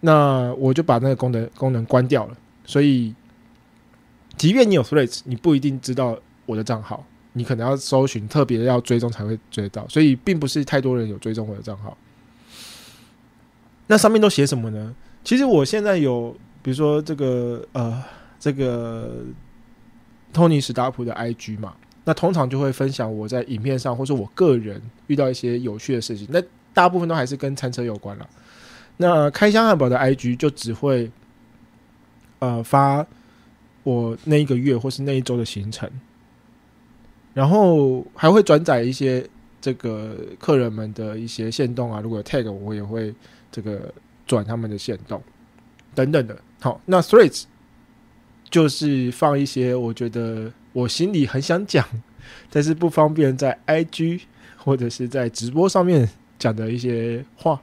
[0.00, 2.36] 那我就把那个功能功能关掉了。
[2.64, 3.14] 所以，
[4.36, 7.04] 即便你有 threads，你不一定知道我的账号。
[7.32, 11.94] 你可能要搜寻特别要追踪才会追到，所以并不是太多人有追踪我的账号。
[13.86, 14.94] 那上面都写什么呢？
[15.24, 18.02] 其实我现在有，比如说这个呃，
[18.38, 19.24] 这个
[20.32, 26.26] 托尼史达普的 IG 嘛，那通常就会分享我在影片上，或者我个人遇到一些有趣的事情。
[26.30, 28.28] 那大部分都还是跟餐车有关了。
[28.96, 31.10] 那开箱汉堡的 IG 就只会
[32.38, 33.06] 呃发
[33.82, 35.90] 我那一个月或是那一周的行程。
[37.34, 39.28] 然后还会转载一些
[39.60, 43.14] 这个客人们的一些线动啊，如果有 tag 我也会
[43.50, 43.92] 这个
[44.26, 45.22] 转他们的线动
[45.94, 46.38] 等等的。
[46.60, 47.44] 好，那 threads
[48.50, 51.86] 就是放一些我觉得我心里很想讲，
[52.50, 54.22] 但是不方便在 IG
[54.56, 57.60] 或者是在直播上面讲的一些话，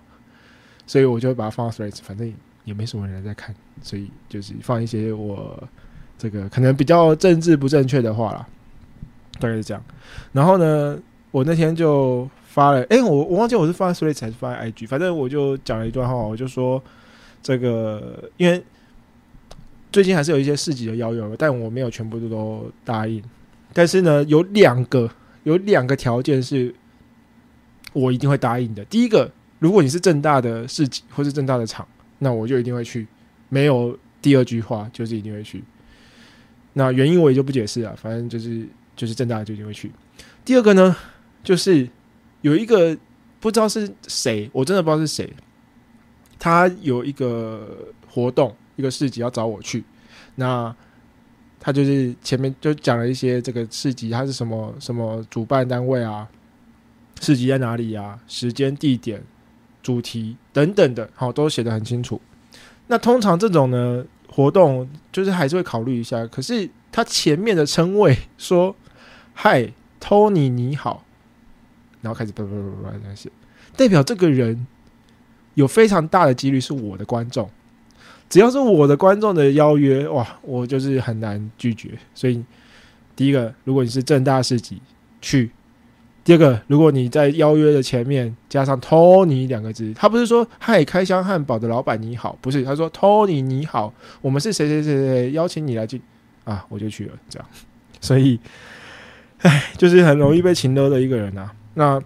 [0.86, 2.34] 所以我就把它放到 threads，反正
[2.66, 5.68] 也没什么人在看，所以就是放一些我
[6.18, 8.48] 这个可能比较政治不正确的话啦。
[9.40, 9.84] 大概是这样，
[10.32, 10.98] 然后呢，
[11.32, 16.82] 我那天就发了，哎，我我忘记我是发在 Threads 还是发在 IG，反正我就讲了一段话，我就说
[17.42, 18.64] 这个，因为
[19.92, 23.24] 最近还是有一些市集的邀约，但我没有全部都都答应，
[23.74, 25.10] 但是呢，有两个
[25.44, 26.74] 有两个条件是
[27.92, 28.86] 我一定会答应的。
[28.86, 31.88] 第一个，如果你是正大的市集或是正大的厂，
[32.20, 33.08] 那我就一定会去，
[33.50, 35.64] 没有第二句话，就是一定会去。
[36.74, 38.68] 那原因我也就不解释了，反正就是。
[38.96, 39.92] 就是正大就一定会去。
[40.46, 40.96] 第二个呢，
[41.44, 41.90] 就是
[42.44, 42.96] 有一个
[43.40, 45.34] 不知道是谁，我真的不知道是谁，
[46.38, 49.84] 他有一个活动，一个市集要找我去。
[50.36, 50.76] 那
[51.60, 56.28] 他就是前面就讲了一些这个市集，他是什么什么主办单位啊，
[57.22, 59.24] 市集在哪里啊，时间、地点、
[59.82, 62.22] 主题等等的，好，都写的很清楚。
[62.88, 66.28] 那通常这种呢活动，就是还是会考虑一下。
[66.28, 68.76] 可是他前面的称谓说。
[69.36, 71.04] 嗨，Tony，你好。
[72.04, 73.32] 然后开始叭叭叭叭那些，
[73.76, 74.68] 代表这个人
[75.56, 77.50] 有非常大的几率是我的观众，
[78.30, 81.92] 只要是我的观众的邀约，哇，我就是很难拒绝。
[82.14, 82.44] 所以，
[83.16, 84.82] 第一个，如果你是正大市集
[85.22, 85.48] 去；
[86.26, 96.02] 第二个，如果你在邀约的前面加上 “Tony” 两个字，他不是说“嗨，开箱汉堡的老板你好”，不是，他说 “Tony 你好，我们是谁谁谁谁邀请你来去
[96.44, 97.48] 啊，我就去了。”这样，
[98.02, 98.38] 所以，
[99.40, 101.54] 唉，就是很容易被情勒的一个人啊。
[101.74, 102.02] 那，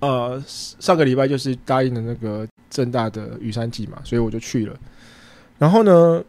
[0.00, 4.76] 呃，上个礼拜就是答应的那个正大的雨山季嘛，所以我就去了。
[5.58, 6.22] 然后呢，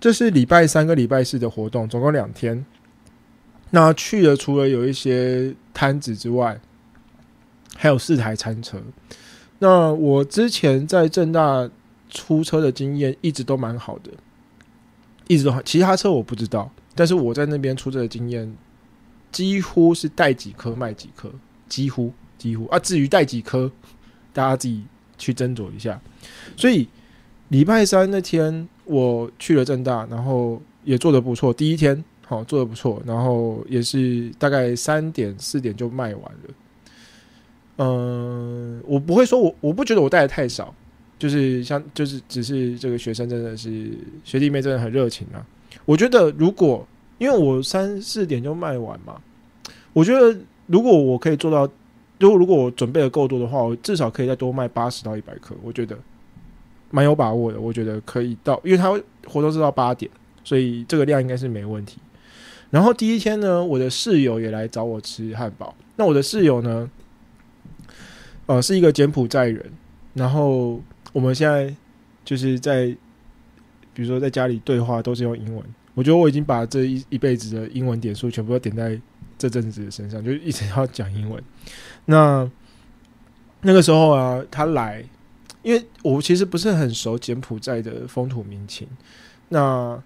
[0.00, 2.64] 这是礼拜三跟礼拜四的活动，总共两天。
[3.70, 6.60] 那去了，除了有一些摊子之外，
[7.74, 8.82] 还有四台餐车。
[9.60, 11.70] 那我之前在正大
[12.10, 14.10] 出车的经验一直都蛮好的，
[15.28, 15.62] 一直都好。
[15.62, 18.54] 其他车我不知道，但是我在那边出车的经验，
[19.30, 21.32] 几乎是带几颗卖几颗，
[21.72, 22.78] 几乎几乎啊。
[22.78, 23.70] 至于带几颗，
[24.32, 24.84] 大家自己
[25.16, 26.00] 去斟酌一下。
[26.56, 26.86] 所以。
[27.52, 31.52] 礼拜三那天我去了正大，然后也做的不错。
[31.52, 36.54] 第一天好做的不错，然后也是大概三点四点就卖完了。
[37.76, 40.74] 嗯，我不会说我我不觉得我带的太少，
[41.18, 43.90] 就是像就是只是这个学生真的是
[44.24, 45.44] 学弟妹真的很热情啊。
[45.84, 49.20] 我觉得如果因为我三四点就卖完嘛，
[49.92, 50.34] 我觉得
[50.72, 51.70] 如果我可以做到，
[52.18, 55.96] 如果如果我准备的够多的话，我至少可以再多卖八十到一百克，我觉得。
[56.94, 58.90] 蛮有把握的，我觉得可以到，因为他
[59.26, 60.10] 活动是到八点，
[60.44, 61.96] 所以这个量应该是没问题。
[62.68, 65.74] 然后第一天呢，我的室友也来找我吃汉堡。
[65.96, 66.90] 那我的室友呢，
[68.44, 69.72] 呃，是一个柬埔寨人。
[70.12, 70.82] 然后
[71.14, 71.74] 我们现在
[72.26, 72.94] 就是在，
[73.94, 75.64] 比如说在家里对话都是用英文。
[75.94, 79.00] 我觉得我已经把这一一辈子的英文点数全部都点在
[79.48, 81.42] 这阵子身上，就一直要讲英文。
[82.04, 82.48] 那
[83.62, 85.04] 那个时候啊，他来。
[85.62, 88.88] 因为我其实不是很熟柬埔寨的风土民情，
[89.48, 89.96] 那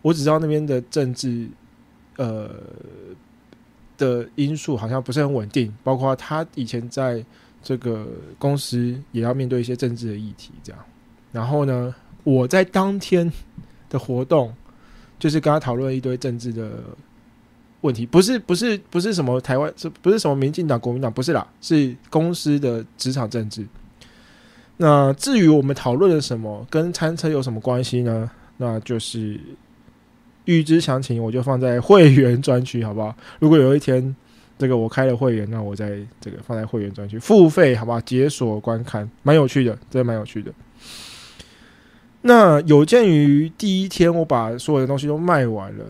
[0.00, 1.46] 我只知道那边的政治，
[2.16, 2.48] 呃
[3.98, 7.22] 的因素好像不是很稳定，包括他以前在
[7.62, 8.08] 这个
[8.38, 10.82] 公司也要面对一些政治的议题，这样。
[11.30, 11.94] 然后呢，
[12.24, 13.30] 我在当天
[13.90, 14.50] 的活动
[15.18, 16.82] 就是跟他讨论一堆政治的
[17.82, 23.66] 问题，不是不是不是什么台湾，是不是什么民进党、国民党，不是啦，是公司的职场政治。
[24.76, 28.30] 那至于我们讨论了什么，跟餐车有什么关系呢？
[28.56, 29.38] 那就是
[30.44, 33.14] 预知详情，我就放在会员专区，好不好？
[33.38, 34.14] 如果有一天
[34.58, 38.00] 这个我开了会员，那我在这个放在会员专区付费，好不好？
[38.02, 40.52] 解锁观看，蛮有趣的，真的蛮有趣的。
[42.22, 45.84] 那有鉴于第一天我把所有的东西都卖完了，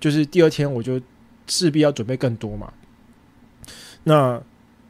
[0.00, 1.00] 就是第二天我就
[1.46, 2.72] 势必要准备更多嘛。
[4.04, 4.40] 那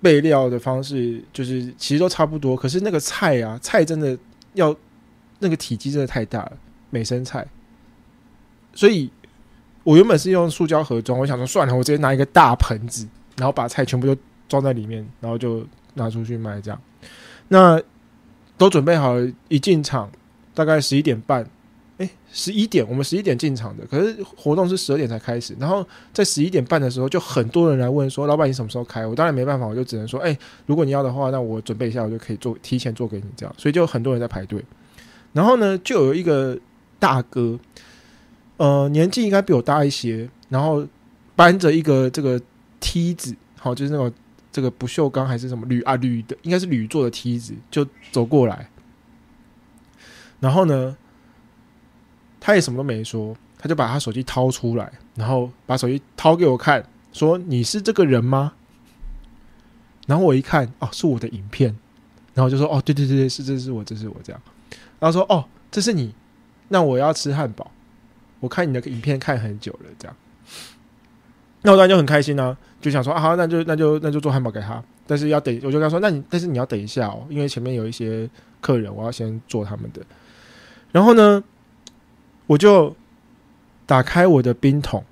[0.01, 4.17] 备料的方式就是其实都差不多，可是那个菜啊，菜真的
[4.55, 4.75] 要
[5.41, 6.53] 那个体积真的太大了，
[6.91, 7.47] 美生菜。
[8.75, 9.11] 所以
[9.83, 14.17] 我原本是用塑胶盒装，我想说算了，我直接拿一个大盆子，然后把菜全部都
[14.49, 16.81] 装在里面，然后就拿出去卖这样。
[17.49, 17.83] 那
[18.57, 20.11] 都准备好了，一进场
[20.55, 21.49] 大概十一点半。
[21.99, 25.53] 哎，十一点，我们十一点进场的，可是活动是十二点才开始。
[25.59, 34.65] 然后在十一点半的时候，就很多人来问说：“老板，你什么时候开？”我当然没办法，我就只能说：“哎，如果你要的话，那我准备一下，我就可以做提前做给你这样。”所以就很多人在排队。
[35.33, 36.57] 然后呢，就有一个
[37.01, 37.59] 大哥，
[38.59, 40.87] 呃，年纪应该比我大一些，然后
[41.35, 42.41] 搬着一个这个
[42.79, 44.13] 梯子，好，就是那种
[44.53, 48.71] 这个不锈钢还是什么铝啊铝的，应该是铝做的梯子，就走过来。
[50.39, 50.97] 然后呢？
[52.41, 58.53] 他也什么都没说，他就把他手机掏出来，然后把手机掏给我看，说：“你是这个人吗？”
[60.07, 61.76] 然后我一看，哦，是我的影片，
[62.34, 64.41] 然后就说：“哦，对对对对，是这是我，这是我这样。”
[65.01, 66.14] 然后说：“哦，这是你，
[66.68, 67.70] 那我要吃汉堡。
[68.41, 70.16] 我看你的影片看很久了，这样。”
[71.62, 74.82] 那我当然就很开心呢，就想说：“啊，好，那就那就那就做汉堡给他。
[75.07, 78.30] 但是要等，我就跟他说：那你但是你要等一下哦，因为前面有一些
[78.61, 80.01] 客人，我要先做他们的。
[80.93, 81.43] 然后呢？”
[82.49, 82.97] 我就
[83.87, 85.05] 打开我的冰桶，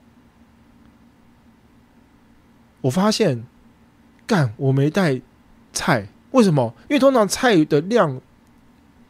[2.80, 3.45] 我发现，
[4.26, 5.20] 干我没带
[5.72, 6.74] 菜，为什么？
[6.89, 8.20] 因为通常菜的量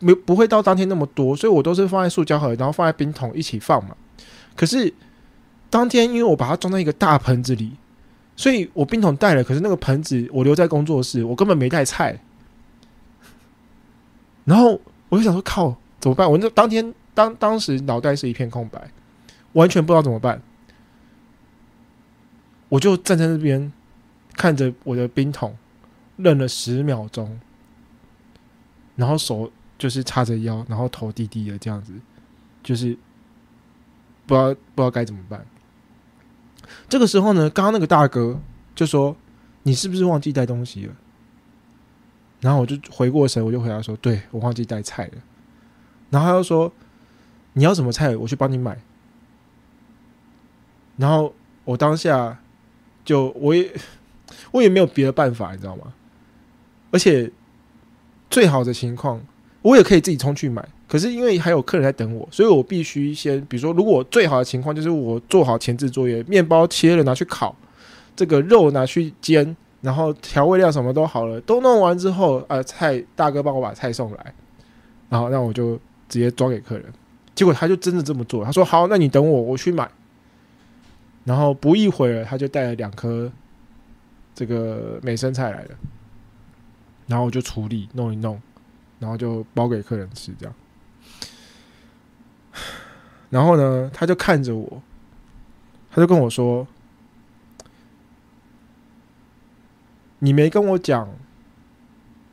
[0.01, 3.97] 没不会到当天那么多，所以我都是放在塑胶盒，然后放在冰桶一起放嘛。
[4.57, 4.93] 可是
[5.71, 7.73] 当天因为我把它装在一个大盆子里，
[8.35, 12.19] 所以我冰桶带了，可是那个盆子我留在工作室，我根本没带菜。
[14.45, 16.29] 然后我就想说，靠，怎么办？
[16.29, 16.93] 我那当天。
[17.17, 18.91] 当当时脑袋是一片空白，
[19.55, 20.43] 完全不知道怎么办，
[22.69, 23.73] 我就站在那边
[24.35, 25.57] 看着我的冰桶，
[26.17, 27.41] 愣了十秒钟，
[28.97, 31.95] 然后手就是叉着腰，然后头低低的这样子，
[32.63, 32.99] 就是
[34.27, 35.47] 不知道不知道该怎么办。
[36.87, 38.39] 这个时候呢，刚刚那个大哥
[38.75, 39.17] 就说
[39.65, 40.95] ：“你是不是忘记带东西了？”
[42.41, 45.13] 然后我就回过神，我就回答说：“对我忘记带菜了。”
[46.11, 46.71] 然后他又说
[47.57, 48.15] ：“你要什么菜？
[48.17, 48.79] 我去帮你买。”
[50.97, 51.35] 然后
[51.65, 52.39] 我当下
[53.05, 53.71] 就我也
[54.53, 55.93] 我也没有别的办法，你知道吗？
[56.91, 57.31] 而且
[58.31, 59.21] 最好的情况，
[59.63, 60.67] 我也可以自己冲去买。
[60.89, 67.57] 可是因为还有客人在等我，所以我必须先，比如说，如果最好的情况就是我做好前置作业，面包切了拿去烤，
[68.15, 74.35] 这个肉拿去煎，然后调味料什么都好了，都弄完之后，啊，菜大哥帮我把菜送来，
[75.09, 75.75] 然后那我就
[76.09, 76.85] 直接装给客人。
[77.37, 79.89] 结果他就真的这么做，他说好，那你等我，我去买。
[81.25, 83.31] 然后不一会儿，他就带了两颗
[84.35, 85.71] 这个美生菜来了，
[87.07, 88.41] 然后我就处理弄一弄，
[88.99, 90.55] 然后就包给客人吃，这样。
[93.29, 94.83] 然后呢，他就看着我，
[95.91, 96.67] 他就跟我说
[100.21, 101.13] ：“你没跟我讲，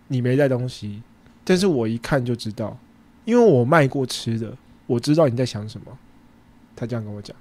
[0.08, 1.02] 你没带东西，
[1.44, 2.78] 但是我一看就知道，
[3.26, 4.56] 因为我卖过吃的，
[4.88, 5.88] 我知道你在想什么。”
[6.76, 7.36] 他这样跟我讲。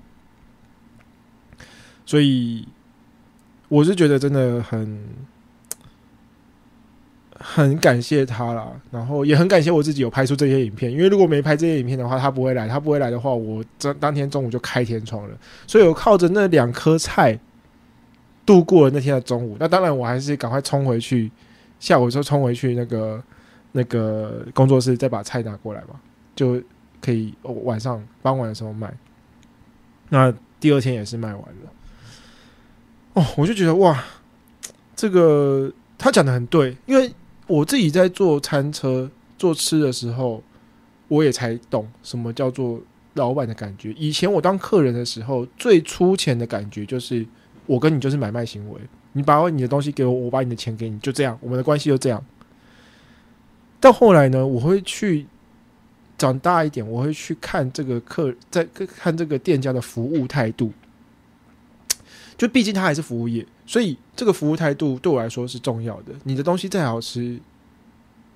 [2.04, 2.66] 所以
[3.68, 5.02] 我是觉得真的很
[7.38, 15.36] 很感谢他啦，然后也很感谢我自己有拍出这些影片，因为如果没拍这些影片的话，他不会来，他不会来的话，我这当天中午就开天窗了。
[15.66, 17.38] 所以我靠着那两颗菜
[18.44, 19.56] 度过了那天的中午。
[19.58, 21.30] 那当然，我还是赶快冲回去，
[21.80, 23.22] 下午就冲回去那个
[23.72, 26.00] 那个工作室，再把菜拿过来嘛，
[26.36, 26.62] 就
[27.02, 28.90] 可以晚上傍晚的时候卖。
[30.08, 31.72] 那第二天也是卖完了。
[33.14, 34.02] 哦，我就觉得哇，
[34.96, 37.12] 这个他讲的很对，因为
[37.46, 40.42] 我自己在做餐车做吃的时候，
[41.08, 42.80] 我也才懂什么叫做
[43.14, 43.92] 老板的感觉。
[43.98, 47.26] 以前我当客人的时候，最粗浅的感觉就是
[47.66, 48.80] 我跟你就是买卖行为，
[49.12, 52.24] 你把你的东西给我，我把你的钱给你，就这样，我们的关系就这样。
[53.78, 55.26] 到后来呢，我会去
[56.22, 60.72] 长大一点，我会去看这个客在看这个店家的服务态度。
[62.38, 66.12] 就毕竟他还是服务业，所以这个服务态度对我来说是重要的。
[66.22, 67.40] 你的东西再好吃，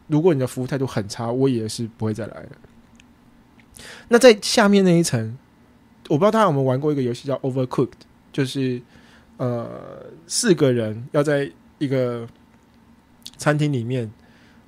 [0.08, 2.48] 如果你的服务态度很差，我也是不会再来了。
[4.08, 5.38] 那在下面那一层，
[6.08, 7.92] 我不知道大家有没有玩过一个游戏叫 Overcooked，
[8.32, 8.82] 就是
[9.36, 12.26] 呃四个人要在一个
[13.36, 14.10] 餐厅里面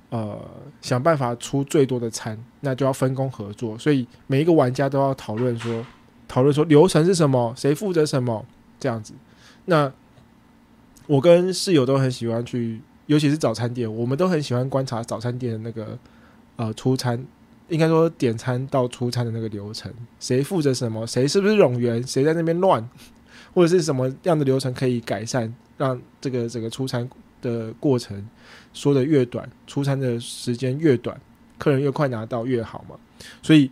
[0.09, 0.39] 呃
[0.81, 5.85] 想办法出最多的餐，那就要分工合作，所以每一个玩家都要讨论说
[6.27, 8.45] 讨论说流程是什么，谁负责什么
[8.79, 9.13] 这样子。
[9.65, 9.91] 那
[11.07, 15.97] 我跟室友都很喜欢去，尤其是早餐店，我们都很喜欢观察早餐店的那个
[16.55, 17.23] 呃出餐，
[17.67, 22.87] 应该说点餐到出餐的那个流程，谁负责什么，谁是不是冗员，谁在那边乱，
[23.53, 27.09] 或者是什么样的流程可以改善，让这个整个出餐
[27.41, 28.27] 的过程
[28.73, 31.19] 说的越短，出餐的时间越短，
[31.57, 32.95] 客人越快拿到越好嘛，
[33.41, 33.69] 所以。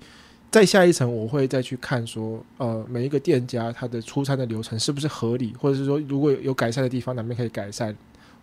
[0.50, 7.94] 再下一层，我会再去看说，呃，每一个店家他的出餐的流程是不是合理，或者是说如果有改善的地方，哪边可以改善？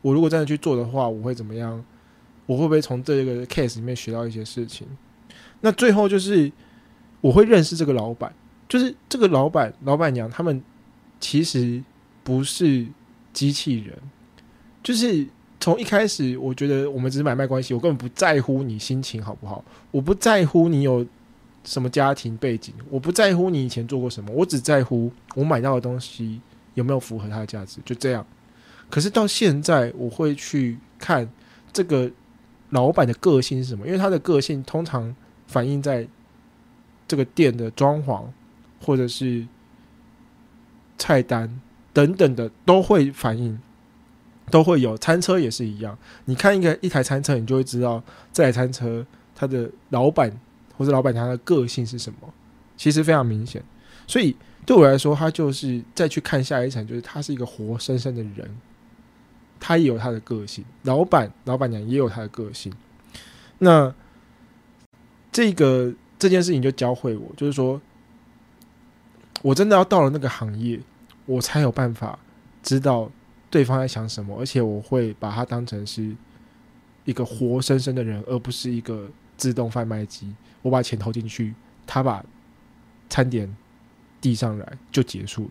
[0.03, 1.83] 我如果真的去做的话，我会怎么样？
[2.45, 4.87] 我会不会从这个 case 里面学到一些事情？
[5.63, 6.53] 那最后就是
[7.23, 8.33] 我会认识这个老板，
[8.69, 10.63] 就是这个老板、老板娘，他们
[11.19, 11.83] 其实
[12.23, 12.87] 不是
[13.33, 13.99] 机器人，
[14.83, 15.27] 就是
[15.65, 21.07] 从一开始，我觉得我们只是买卖关系，我根本不在乎你心情好不好，我不在乎你有。
[21.67, 22.75] 什么家庭背景？
[22.91, 26.39] 我不在乎你以前做过什么，我只在乎我买到的东西
[26.75, 28.27] 有没有符合它的价值，就这样。
[28.91, 31.27] 可是到现在，我会去看
[31.73, 32.11] 这个
[32.69, 36.07] 老板的个性是什么，因为他的个性通常反映在
[37.09, 38.27] 这个店的装潢，
[38.83, 39.47] 或者是
[40.99, 41.59] 菜单
[41.95, 43.59] 等等的都会反映，
[44.51, 44.97] 都会有。
[44.99, 50.39] 餐车也是一样，你看一个一台餐车，你就会知道这台餐车它的老板。
[50.77, 52.35] 或者老板娘的个性是什么？
[52.77, 53.63] 其实非常明显，
[54.09, 54.35] 所以
[54.67, 58.59] 对我来说，他就是再去看下一层，就是他是一个活生生的人，
[59.61, 60.65] 他也有他的个性。
[60.83, 62.73] 老板、老板娘也有他的个性。
[63.59, 63.95] 那
[65.31, 67.81] 这个这件事情就教会我，就是说
[69.43, 70.81] 我真的要到了那个行业，
[71.27, 72.19] 我才有办法
[72.65, 73.09] 知道
[73.55, 76.13] 对方在想什么，而且我会把他当成是
[77.05, 80.35] 一个活生生的人，而不是一个自动贩卖机。
[80.61, 81.55] 我把钱投进去，
[81.87, 82.25] 他把
[83.09, 83.57] 餐点
[84.21, 85.45] 递上来，就结束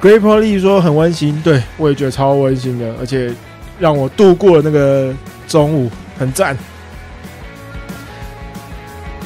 [0.00, 3.32] Great Polly 说很温馨，对我也觉得超温馨的，而且
[3.78, 5.12] 让我度过了那个
[5.48, 6.56] 中午，很赞。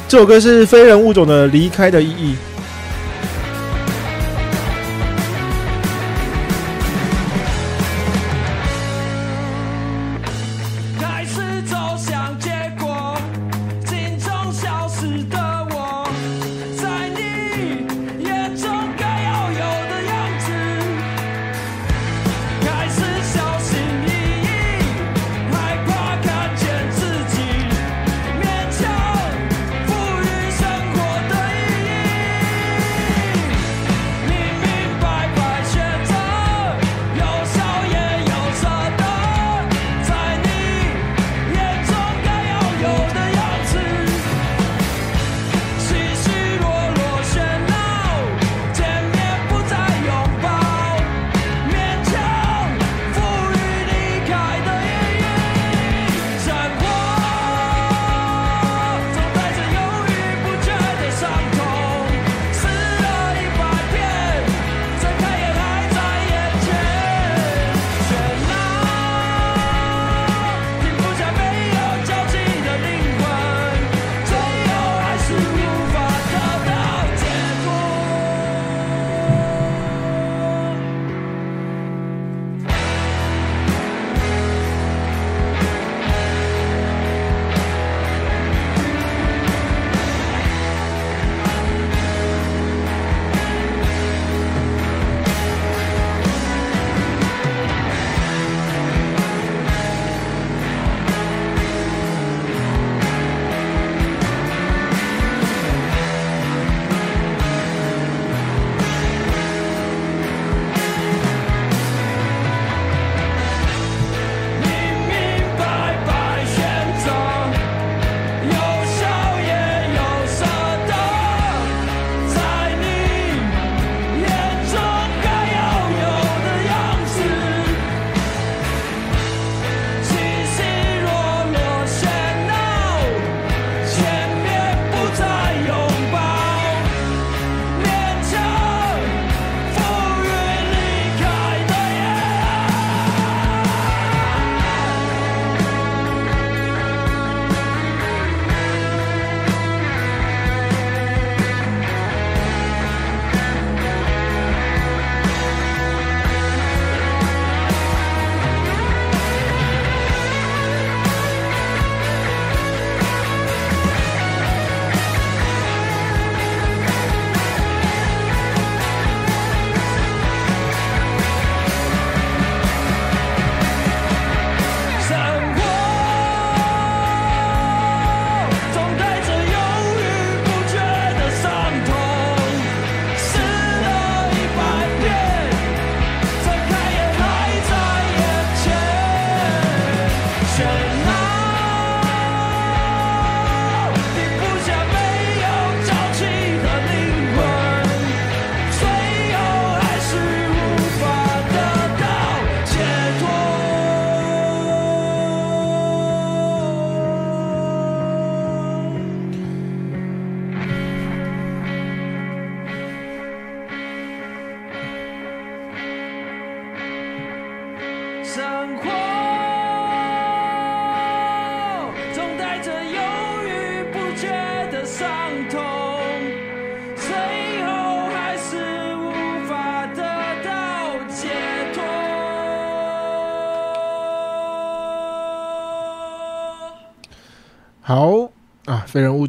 [0.07, 2.35] 这首歌是非人物种的离开的意义。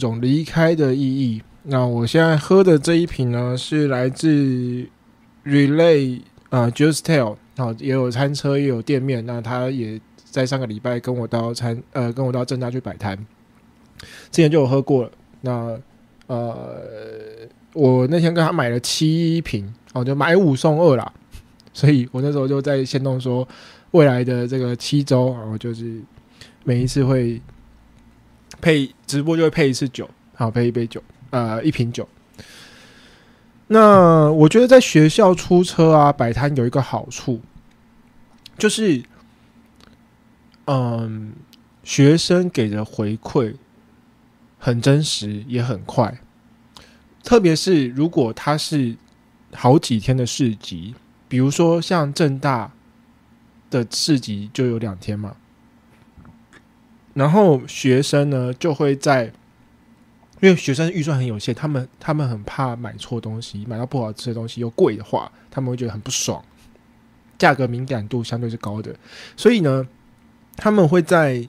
[0.03, 1.43] 种离开的意义。
[1.63, 4.29] 那我现在喝的这一瓶呢，是来自
[5.45, 9.25] Relay 啊 Juice Tail 啊，也有餐车，也有店面。
[9.25, 13.17] 那他也在上个礼拜跟我到餐呃，跟我到正大去摆摊，
[14.31, 15.11] 之前就有喝过了。
[15.41, 15.79] 那
[16.27, 16.83] 呃，
[17.75, 21.13] 我那天跟他买了七瓶，哦，就买五送二啦。
[21.73, 23.47] 所以我那时候就在先动说，
[23.93, 26.01] 未来的这个七周啊，我就是
[26.65, 27.41] 每一次会
[28.61, 32.09] 配直播就会配一次酒，好配一杯酒，呃，一瓶酒。
[33.69, 37.41] 那我觉得在学校出车啊摆摊有一个好处，
[38.59, 39.03] 就是，
[40.67, 41.33] 嗯，
[41.83, 43.55] 学生给的回馈
[44.59, 46.21] 很真实，也很快。
[47.25, 48.95] 特别是如果他是
[49.55, 50.95] 好几天的市集，
[51.29, 52.71] 比如说像正大
[53.71, 55.37] 的市集就有两天嘛，
[57.15, 59.25] 然后学生呢就会在，
[60.41, 66.43] 因为学生预算很有限，他们他们很怕买错东西，买到不好吃的东西又贵的话，他们会觉得很不爽，
[67.39, 68.95] 价格敏感度相对是高的，
[69.37, 69.87] 所以呢，
[70.57, 71.47] 他们会在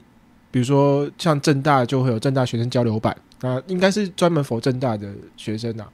[0.50, 5.88] 比如说像正大就会有正大学生交流版，啊，应该是专门否正大的学生啊，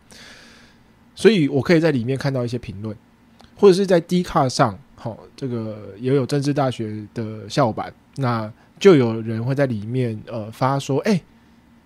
[1.14, 2.96] 所以我可以在里面看到一些评论，
[3.56, 11.22] 或者是在 D 卡上，好、这个也有政治大学的校版，那就有人会在里面呃发说，哎、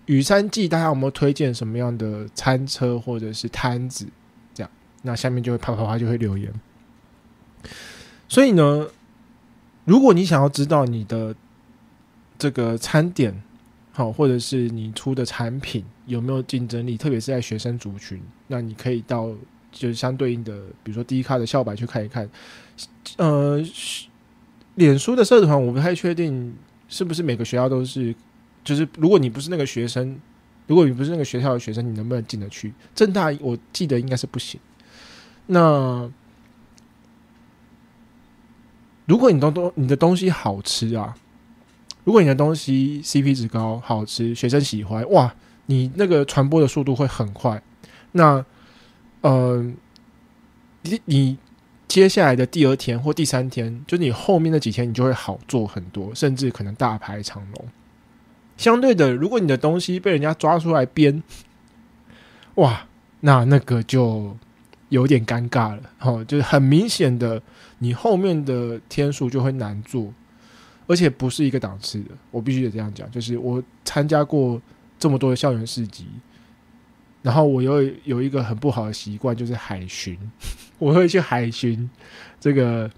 [0.05, 4.07] 雨山季大家有没有推荐什么样的餐车或者是摊子？
[4.53, 4.71] 这样，
[5.03, 6.51] 那下面就会啪啪啪就会留言。
[8.27, 8.87] 所以呢，
[9.83, 11.35] 如果你想要知道你的
[12.39, 13.43] 这个餐点，
[13.91, 19.29] 好，或者是你出的产品有没有竞争力，特别是在学生族群，那你可以到
[19.71, 22.29] 就是相对应的，比如说第一卡的校版去看一看。
[23.17, 23.61] 呃，
[24.75, 26.53] 脸书的社团我不太确定
[26.95, 28.15] 是不是每个学校都是，
[28.63, 30.17] 就是如果你不是那个学生，
[30.65, 32.73] 如果你不是那个学校的学生，你能不能进得去？
[32.95, 34.57] 正大我记得应该是不行。
[35.47, 36.09] 那
[39.05, 41.17] 如果你东东你的东西好吃啊，
[42.05, 45.35] 如果你的东西 CP 值高、好吃，学生喜欢，哇，
[45.65, 47.61] 你那个传播的速度会很快。
[48.13, 48.45] 那，
[49.19, 49.61] 呃，
[50.83, 51.37] 你你
[51.87, 57.65] 接下来的第二天或第三天，就你后面的几天，你就会好做很多，甚至可能大排长龙。
[58.57, 61.21] 相对的，如果你的东西被人家抓出来编，
[62.55, 62.87] 哇，
[63.21, 64.35] 那那个就
[64.89, 65.83] 有点尴尬了。
[65.99, 67.41] 哦，就是很明显的，
[67.79, 70.13] 你后面的天数就会难做。
[70.87, 73.09] 而且不是一个档次的，我必须得这样讲。
[73.09, 74.61] 就是我参加过
[74.99, 76.05] 这么多的校园市集，
[77.23, 80.15] 然后我又有一个很不好的习惯，就是海巡，
[80.77, 81.89] 我会去海巡
[82.39, 82.89] 这个，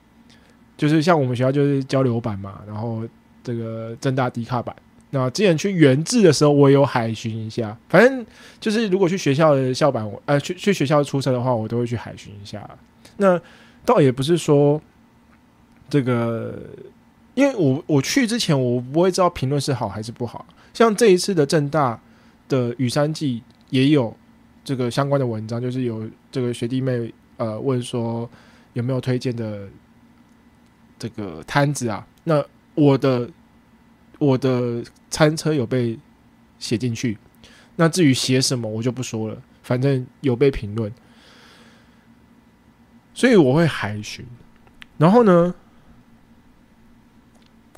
[0.76, 3.04] 就是像我们学校就是交流版嘛，然后
[3.44, 4.76] 这个正大迪卡版。
[5.10, 7.78] 那之前去原制的时候，我有海巡一下。
[7.90, 8.26] 反正
[8.60, 12.70] 就是如果去学校的校版，我呃去去学校出车的话，我都会去海巡一下。
[13.18, 13.40] 那
[13.86, 14.82] 倒也不是说
[15.90, 16.60] 这个。
[17.36, 20.44] 因为我我去之前，我不会知道评论是好还是不好。
[20.74, 22.02] 像这一次的正大
[22.50, 24.12] 的雨山季也有
[24.64, 28.30] 这个相关的文章，就是有这个学弟妹呃问说
[28.74, 29.68] 有没有推荐的
[31.00, 32.06] 这个摊子啊？
[32.24, 32.44] 那
[32.76, 33.30] 我的
[34.20, 35.98] 我的餐车有被
[36.60, 37.18] 写进去，
[37.76, 40.92] 那至于写什么我就不说了，反正有被评论，
[43.14, 44.26] 所以我会海巡，
[44.98, 45.56] 然后呢？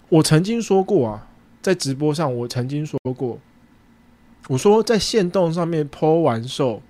[0.10, 1.28] 我曾经说过啊，
[1.62, 3.40] 在直播上我曾经说过，
[4.48, 6.82] 我说在线动上面抛完售，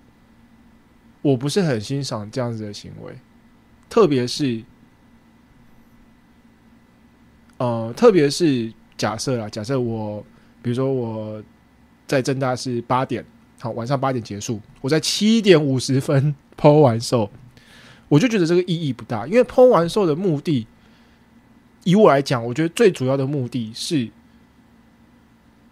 [1.21, 3.13] 我不是很欣赏这样子的行为，
[3.89, 4.63] 特别是，
[7.57, 10.23] 呃，特别是假设啦，假设我，
[10.61, 11.43] 比如说我
[12.07, 13.25] 在正大是八点，
[13.59, 17.29] 好，晚上八点结束，我在七点五十分 抛完售，
[18.07, 20.67] 我就觉得这个意义不大，因为抛完售的目的。
[21.85, 24.09] 以我来讲，我觉得最主要的目的是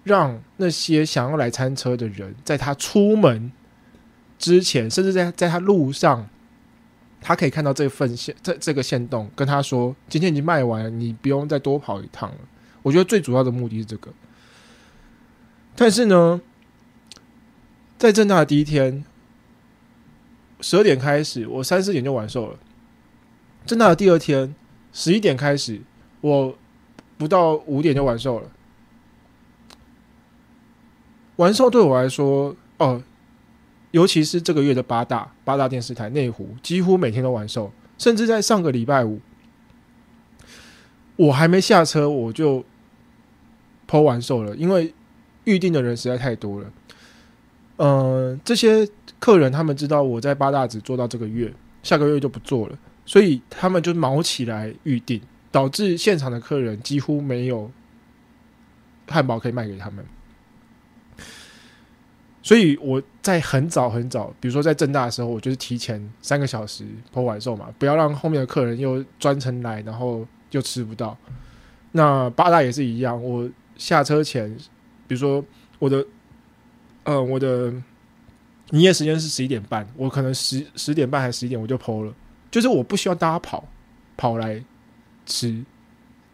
[0.06, 3.52] 让那些想要来餐车的人，在他出门
[4.38, 6.28] 之前，甚至在在他路上，
[7.22, 12.38] 他可以看到这份线，这这个线动，跟他说今天已经卖完了，你不用再多跑一趟了。
[12.84, 14.12] 我觉得最主要的目的是这个。
[15.76, 16.42] 但是呢，
[17.98, 19.04] 在正大的第一天，
[20.62, 22.58] 十二点开始，我三四点就完售了。
[23.66, 24.56] 正大的第二天，
[24.94, 25.82] 十一点开始。
[26.22, 26.58] 我
[27.18, 28.50] 不到五点就完售了。
[31.36, 33.04] 完售对我来说，哦，
[33.98, 39.20] 尤其是这个月的八大八大电视台内湖，几乎每天都完售，甚至在上个礼拜五，
[41.16, 42.64] 我还没下车我就
[43.88, 44.94] 抛完售了，因为
[45.46, 46.72] 预定的人实在太多了。
[47.78, 48.88] 嗯，这些
[49.18, 55.20] 客人他们知道我在八大只做到这个月，下个月就不做了，所以他们就毛起来预定。
[55.50, 57.72] 导致现场的客人几乎没有
[59.08, 60.06] 汉堡可以卖给他们，
[62.48, 71.18] 所以我在很早很早，比如说在正大的时候，我就是提前三个小时剖完售嘛，不要让后面的客人又专程来，然后又吃不到。
[71.92, 74.50] 那八大也是一样，我下车前，
[75.10, 75.44] 比如说
[75.78, 76.06] 我的，
[77.04, 77.70] 呃，我的
[78.72, 82.14] 营业时间是十一点半，我可能十十点半还是十一点我就剖了，
[82.50, 83.68] 就是我不需要大家跑
[84.16, 84.64] 跑来。
[85.30, 85.62] 吃，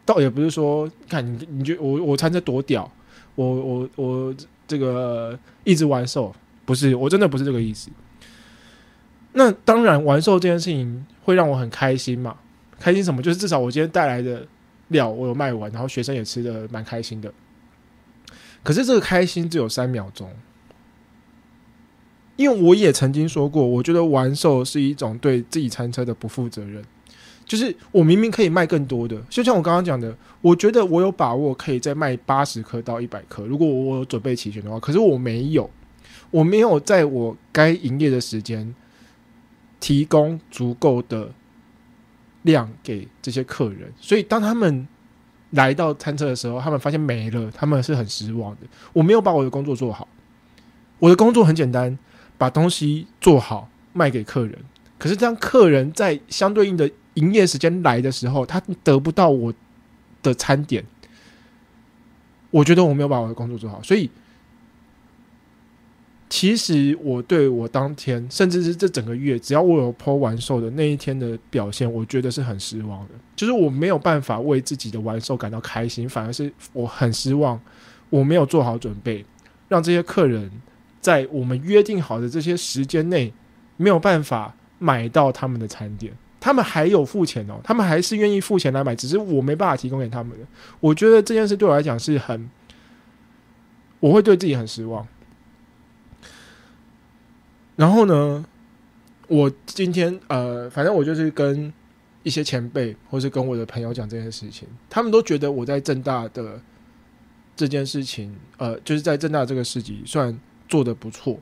[0.06, 2.88] 倒也不是说，看你，你就我我餐车多屌，
[3.34, 4.36] 我我我
[4.68, 6.34] 这个一直玩兽，
[6.66, 7.90] 不是，我真的不是这个意思。
[9.34, 12.38] 那当然，玩兽这件事情会让我很开心嘛？
[12.80, 13.22] 开心什么？
[13.22, 14.46] 就是至少我今天带来的
[14.90, 17.34] 料我有卖完，然后学生也吃的蛮开心的。
[18.62, 20.32] 可是这个开心只有三秒钟，
[22.36, 26.84] 因为我也曾经说过，我觉得玩兽是一种对自己餐车的不负责任。
[27.54, 34.80] 就是我明明可以卖更多的，就像我刚刚讲的，我觉得我有把握可以再卖八十颗到一百颗，如果我有准备齐全的话。
[34.80, 35.70] 可是我没有，
[36.32, 38.74] 我没有在我该营业的时间
[39.80, 41.30] 提供足够的
[42.42, 44.88] 量给这些客人，所以当他们
[45.52, 48.62] 来到餐车的时候，他们发现没了，他们是很失望的。
[48.94, 50.08] 我没有把我的工作做好，
[50.98, 51.96] 我的工作很简单，
[52.36, 54.58] 把东西做好卖给客人。
[54.98, 59.54] 可是当客人在相对应的营业时间来的时候，他得不到我
[60.22, 60.84] 的餐点，
[62.50, 64.10] 我觉得我没有把我的工作做好，所以
[66.30, 73.10] 其实我对我当天，甚至是这整个月，只要我有剖完售的那一天的表现，我觉得是很失望的。
[73.36, 77.60] 就是我没有办法为自己的完售感到开心，反而是我很失望，
[78.10, 79.24] 我没有做好准备，
[79.68, 80.50] 让这些客人
[81.00, 83.32] 在我们约定好的这些时间内
[83.78, 86.14] 没有办法买到他们的餐点。
[86.44, 90.38] 他们还有付钱哦，他们还是愿意付钱来买，只是我没办法提供给他们。
[90.82, 92.50] 我觉得这件事对我来讲是很，
[94.02, 95.08] 我会对自己很失望。
[97.78, 98.46] 然后呢，
[99.30, 101.72] 我今天呃，反正我就是跟
[102.24, 106.60] 一些前辈，或是跟我的朋友讲这件事情，他们都觉得我在正大的
[107.56, 110.38] 这件事情，呃，就是在正大这个市集算
[110.68, 111.40] 做的不错，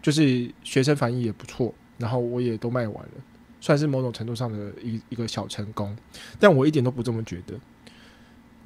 [0.00, 3.10] 就是学生反应也不错，然后我也都卖完了。
[3.60, 5.96] 算是某种程度上的一一个小成功，
[6.38, 7.54] 但我一点都不这么觉得。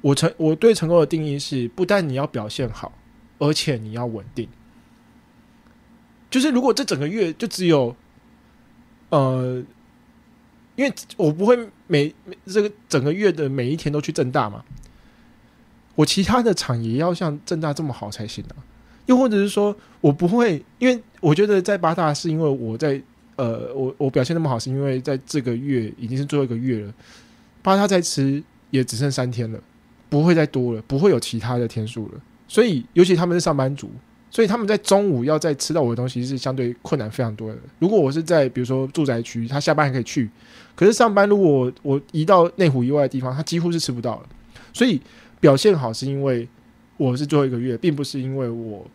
[0.01, 2.91] 我成我对成功的定义是，不但你要表现好，
[3.39, 4.47] 而且你要稳定。
[6.29, 7.95] 就是如果这整个月就只有，
[9.09, 9.63] 呃，
[10.75, 12.13] 因为我不会每
[12.45, 14.63] 这个整个月的每一天都去正大嘛，
[15.95, 18.61] 我其他的场也要像正大这么好才行啊。
[19.05, 23.01] 又或者是说我不会，因为我觉得在八大是因为我在。
[23.35, 26.93] 呃，我我表现那么好，是因为在这个月已经是最后一个月了，
[27.63, 29.59] 怕他再吃也只剩三天了，
[30.09, 32.21] 不会再多了，不会有其他的天数了。
[32.47, 33.89] 所以，尤其他们是上班族，
[34.29, 37.57] 所以他们在中午要再吃到我的东西是相对困难非常多的。
[37.79, 40.29] 如果我是在比如说住宅区，他下班还可以去，
[40.75, 44.29] 可是上班如果我移到内湖以外的地方，他几乎是吃不到了。
[44.71, 45.01] 所以
[45.39, 46.47] 表现好是因为
[46.97, 48.85] 我是最后一个月，并不是因为我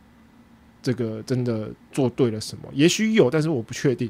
[0.81, 4.09] 这个真的做对了什么，也许有，但是我不确定。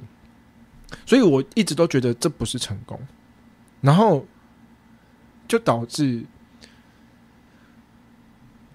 [1.05, 2.99] 所以我一直都觉得这不是成功，
[3.81, 4.27] 然后
[5.47, 6.25] 就导致，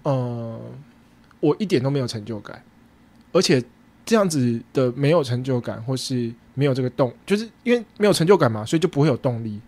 [0.02, 0.60] 呃，
[1.40, 2.62] 我一点都没有成就感，
[3.32, 3.62] 而且
[4.04, 9.60] 这样子的没有成就感，或是没有这个动，就是因为没有成就感嘛，所以就不会有动力，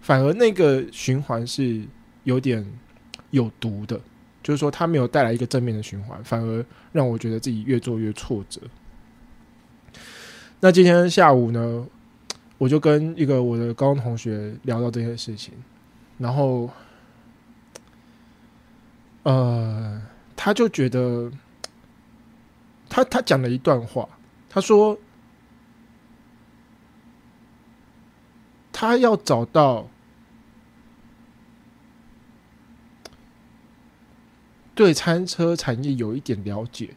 [0.00, 1.84] 反而那个循环是
[2.24, 2.66] 有点
[3.30, 4.00] 有毒的，
[4.42, 8.60] 就是说它没有带来一个正面的循环，反而让我觉得自己越做越挫折。
[10.64, 11.84] 那今天下午呢，
[12.56, 15.52] 我就跟一个我的高中同学聊到这件事情，
[16.18, 16.70] 然后，
[19.24, 20.00] 呃，
[20.36, 21.32] 他就觉得，
[22.88, 24.08] 他他讲了一段话，
[24.48, 24.96] 他说，
[28.70, 29.88] 他要找到
[34.76, 36.94] 对餐车产业有一点了解，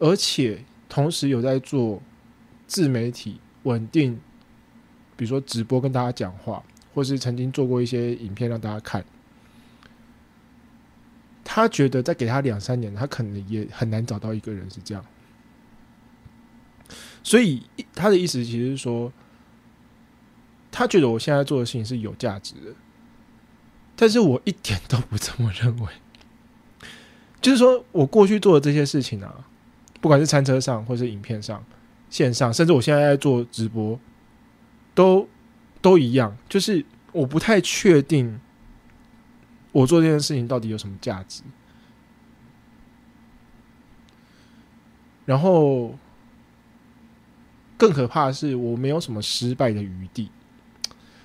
[0.00, 2.02] 而且同时有在做。
[2.66, 4.20] 自媒体稳定，
[5.16, 6.62] 比如说直播跟大家讲话，
[6.92, 9.04] 或是曾经做过一些影片让大家看。
[11.44, 15.04] 他觉得再给他两三年，他可能也很难找到一个人是这样。
[17.22, 17.62] 所以
[17.94, 19.12] 他的意思其实是说，
[20.70, 22.74] 他觉得我现在做的事情是有价值的，
[23.94, 25.88] 但是我一点都不这么认为。
[27.40, 29.46] 就是说我过去做的这些事情啊，
[30.00, 31.64] 不管是餐车上或是影片上。
[32.14, 33.98] 线上，甚至我现在在做直播，
[34.94, 35.28] 都
[35.82, 36.36] 都一样。
[36.48, 38.40] 就是我不太确定，
[39.72, 41.42] 我做这件事情到底有什么价值。
[45.26, 45.98] 然后，
[47.76, 50.30] 更可怕的是，我没有什么失败的余地，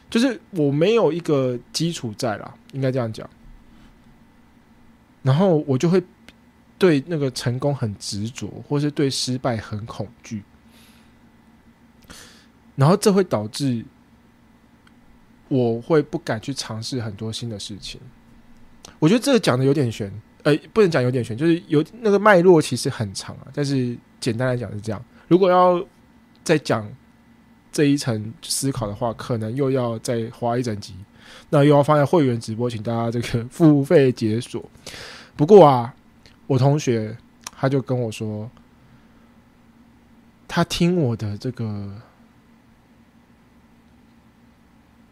[0.09, 3.29] 就是我没有一个基础在啦，应该这样讲。
[5.21, 6.03] 然后我就会
[6.79, 10.43] 对那个成功很执着，或是对失败很恐惧。
[12.79, 13.83] 然后这会导致
[15.49, 17.99] 我会不敢去尝试很多新的事情。
[18.99, 20.09] 我觉得这个讲的有点悬，
[20.43, 23.47] 呃，不能讲有点悬，就是有那个脉络其实很长啊。
[23.53, 25.05] 但是简单来讲是这样。
[25.27, 25.85] 如果要
[26.41, 26.89] 再讲
[27.69, 30.95] 这一层思考的话，可能又要再花一整集，
[31.49, 34.63] 那又要放在会员直播，请大家这个付费解锁。
[35.35, 35.93] 不过啊，
[36.47, 37.17] 我同学
[37.57, 38.49] 他就跟我说，
[40.47, 41.93] 他听我的这个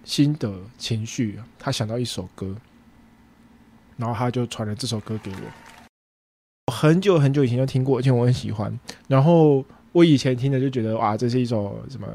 [0.08, 2.56] 心得情绪，他想到一首歌，
[3.98, 5.38] 然后他就传了这首歌给我。
[6.68, 8.80] 我很久很久以前就听过，而且我很喜欢。
[9.10, 12.08] 然后我以前听的就觉得哇，这是一首什么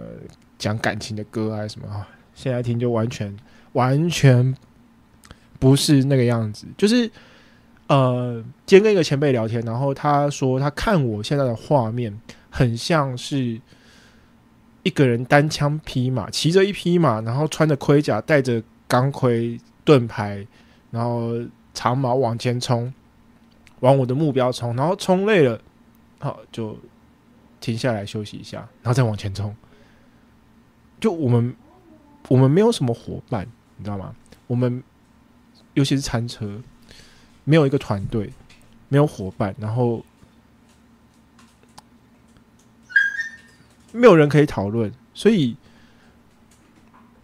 [0.56, 3.36] 讲感情的歌啊什么，现在听就完全
[3.74, 4.56] 完全
[5.58, 6.66] 不是那个样子。
[6.78, 7.10] 就是
[7.88, 12.18] 呃，今天跟一个前辈聊天，然后他说他看我现在的画面，
[12.48, 13.60] 很像是
[14.82, 20.46] 一个人单枪匹马，骑着一匹马，然后穿着盔甲，带着钢盔盾牌，
[20.90, 21.32] 然后
[21.72, 22.92] 长矛往前冲。
[23.80, 25.60] 往我的目标冲，然后冲累了，
[26.20, 26.78] 好就
[27.60, 29.52] 停下来休息一下，然后再往前冲。
[31.00, 31.52] 就我们
[32.28, 33.44] 我们没有什么伙伴，
[33.76, 34.14] 你知道吗？
[34.46, 34.80] 我们
[35.74, 36.62] 尤其是餐车，
[37.42, 38.32] 没有一个团队，
[38.88, 40.04] 没有伙伴，然后
[43.92, 45.56] 没有人可以讨论，所以，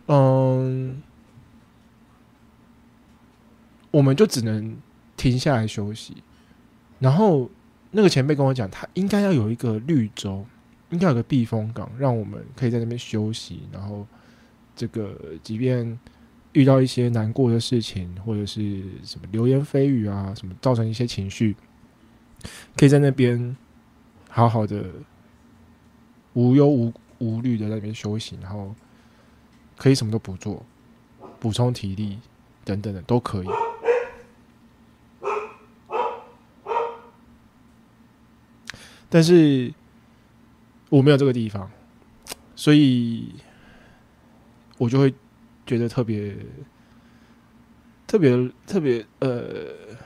[0.06, 1.02] 嗯，
[3.90, 4.76] 我们就只能
[5.16, 6.16] 停下来休息。
[6.98, 7.50] 然后
[7.90, 10.44] 那个前辈跟我讲，他应该要有一个绿洲，
[10.90, 13.62] 应该有个避风港，让我们可以在那边休息。
[13.72, 14.06] 然后
[14.76, 15.98] 这个即便
[16.52, 21.56] 遇到一些难过的事情，或者是什么流言蜚语啊，什么造成一些情绪，
[22.76, 23.56] 可以在那边
[24.28, 24.84] 好好的
[26.34, 28.74] 无忧无无虑的在那边休息，然后
[29.76, 30.64] 可以什么都不做，
[31.40, 32.18] 补充体力
[32.64, 33.48] 等等的都可以。
[39.10, 39.72] 但是
[40.90, 41.70] 我没有这个地方，
[42.54, 43.34] 所以
[44.76, 45.14] 我就会
[45.66, 46.36] 觉得特别、
[48.06, 49.96] 特别、特别呃，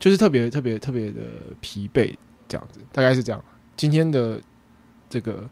[0.00, 1.20] 就是特别、特别、特别的
[1.60, 2.16] 疲惫，
[2.48, 3.42] 这样子，大概是这样。
[3.76, 4.42] 今天的
[5.12, 5.46] 这个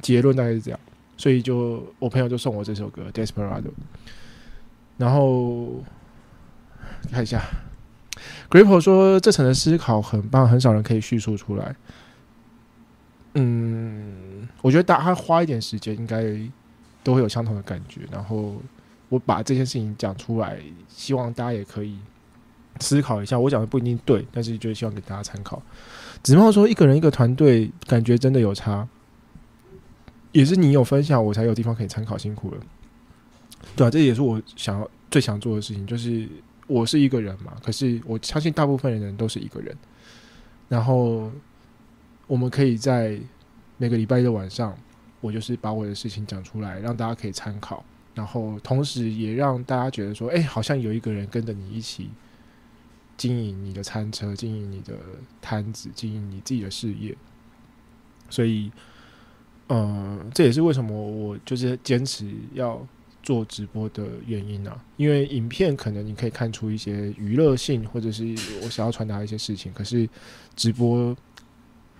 [0.00, 0.78] 结论大概是这样，
[1.16, 3.62] 所以就我朋友就送我这首歌《Desperado》，
[4.96, 5.82] 然后
[7.10, 7.42] 看一下。
[8.48, 11.76] Grippo 说：“这层的思考很棒，很少人可以叙述出来。
[13.34, 16.24] 嗯，我觉得大家花一点时间，应该
[17.04, 18.00] 都会有相同的感觉。
[18.10, 18.56] 然后
[19.08, 20.58] 我把这件事情讲出来，
[20.88, 21.98] 希望大家也可以
[22.80, 23.38] 思考一下。
[23.38, 25.62] 我讲的不一定对，但是就希望给大家参考。
[26.22, 28.88] 子茂说：一个人一个团队，感觉真的有差。
[30.32, 32.18] 也是你有分享，我才有地方可以参考。
[32.18, 32.60] 辛苦了，
[33.74, 36.28] 对啊，这也是我想要最想做的事情，就是。”
[36.68, 39.74] 我是一个人嘛，可是我相信大部分的人都是一个人。
[40.68, 41.32] 然后
[42.26, 43.18] 我们可以在
[43.78, 44.76] 每个礼拜的晚上，
[45.22, 47.82] 我就是把我的事情讲出来，让大家可以参考。
[48.14, 52.10] 然后同时也让大家觉得说，哎，好像有一个人跟着你一起
[53.18, 54.94] 经营你的餐车，经营你的
[55.42, 57.14] 摊子，经营你自己的事业。
[58.30, 58.72] 所以，
[59.68, 62.82] 嗯，这也是为什么我就是坚持要。
[63.20, 68.24] 做直播的原因啊，因为影片可能你可以看出一些娱乐性，或者是
[68.62, 70.08] 我想要传达一些事情，可是
[70.56, 71.14] 直播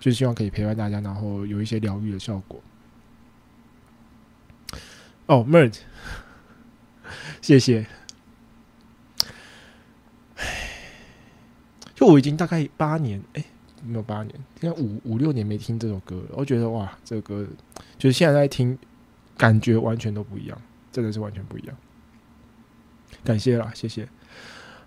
[0.01, 2.62] 就希望可以陪伴大家，然后有一些疗愈的效果。
[5.27, 5.81] 哦，Merge，
[7.43, 7.87] 谢谢。
[11.99, 13.44] 就我已经大概八年，哎，
[13.84, 16.36] 没有八年，应该五五六年没听这首歌了。
[16.36, 17.44] 我觉得哇，这个歌
[17.99, 18.78] 就是现在在听，
[19.36, 20.57] 感觉完全都不一样。
[20.92, 21.76] 真的是完全不一样，
[23.24, 24.09] 感谢啦，谢谢。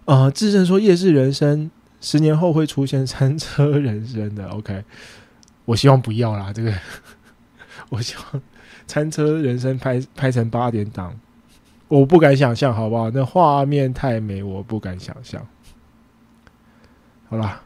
[0.05, 4.85] 啊，智胜说夜市人生十年后会出现餐车人生的，OK，
[5.65, 6.73] 我希望不要啦，这个
[7.89, 8.41] 我希望
[8.87, 11.13] 餐车人生拍拍成八点档，
[11.89, 13.11] 我不敢想象，好不好？
[13.11, 15.45] 那画面太美，我不敢想象。
[17.31, 17.61] 好啦。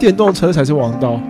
[0.00, 1.20] 电动车才是王道。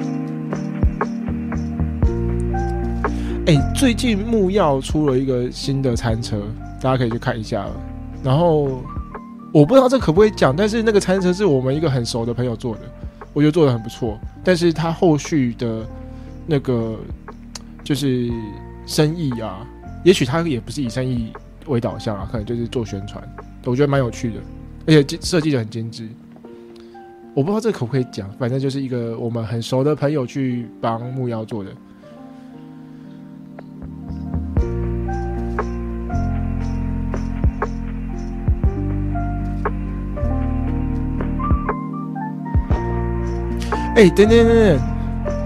[3.46, 6.40] 哎，最近木曜出了一个新的餐车，
[6.82, 7.66] 大家可以去看一下。
[8.22, 8.82] 然后
[9.52, 12.80] 我不知道这可不可以讲，但是那个餐车是我们一个很熟的朋友做的，
[13.32, 14.18] 我觉得做的很不错。
[14.44, 15.86] 但是他后续的
[16.46, 16.96] 那个
[17.84, 18.30] 就是
[18.86, 19.66] 生意啊，
[20.04, 21.32] 也许他也不是以生意
[21.66, 23.22] 为导向啊，可能就是做宣传。
[23.64, 24.40] 我觉得蛮有趣的，
[24.86, 26.08] 而且设计的很精致。
[27.34, 31.70] 我不知道这可不可以讲，反正就是一个我们很熟的朋友去帮木妖做的。
[43.95, 44.80] 哎、等等等等，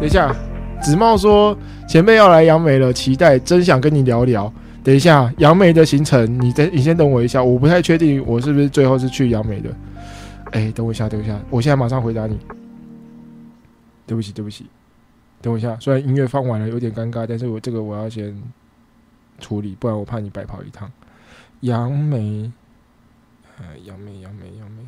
[0.00, 0.34] 等一下，
[0.80, 1.56] 子茂说
[1.88, 4.52] 前辈要来杨梅了，期待，真想跟你聊聊。
[4.84, 9.70] 等一下，杨梅的行程，你等，你先等我一下，我不太确定我是不是最后是去杨梅的。
[10.52, 12.38] 哎、等我一下，等一下，我现在马上回答你。
[14.06, 14.66] 对不起，对不起，
[15.42, 15.76] 等我一下。
[15.80, 18.40] 虽然音乐放完了有点尴尬，但是我这个我要先
[19.40, 20.88] 处理，不然我怕你白跑一趟。
[21.62, 22.52] 杨梅，
[23.58, 24.84] 呃，杨梅，杨梅，杨梅。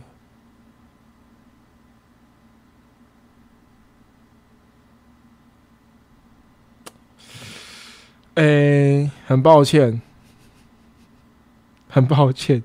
[8.39, 10.01] 诶、很抱歉，
[11.89, 12.63] 很抱歉。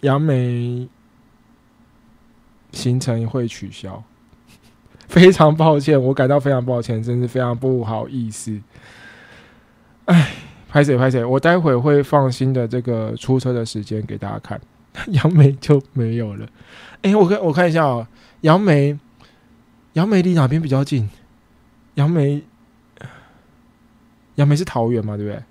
[0.00, 0.86] 杨梅
[2.72, 4.04] 行程会取消，
[5.08, 8.60] 非常抱歉，我感到非常抱歉，真是非常不好意思。
[10.04, 10.34] 哎，
[10.68, 14.60] 拍谁拍谁，我待会会放新的这个出车的时间给大家看，
[15.08, 16.46] 杨梅就没有了。
[17.00, 18.06] 哎、我看我看一下哦，
[18.42, 18.98] 杨梅，
[19.94, 21.08] 杨梅离哪边比较近？
[21.94, 22.42] 杨梅，
[24.36, 25.42] 杨梅是桃园嘛，对不对？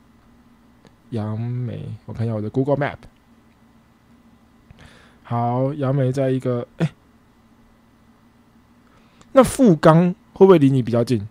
[1.10, 2.98] 杨梅，我看一下我的 Google Map。
[5.24, 6.92] 好，杨梅在一个哎、
[9.34, 11.28] 那富冈会不会离你比较近？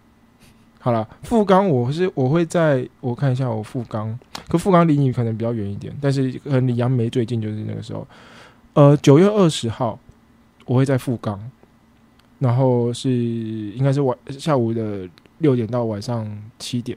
[0.79, 4.17] 好了，富冈我是我会在我看一下我富冈，
[4.49, 8.07] 可富冈离你可能比较远一点，但是可能离杨梅最近就是那个时候。
[8.75, 9.99] 呃，九月二十号
[10.67, 11.51] 我会在富冈，
[12.39, 15.09] 然后是应该是晚下午的
[15.39, 16.27] 六点到晚上
[16.59, 16.97] 七点，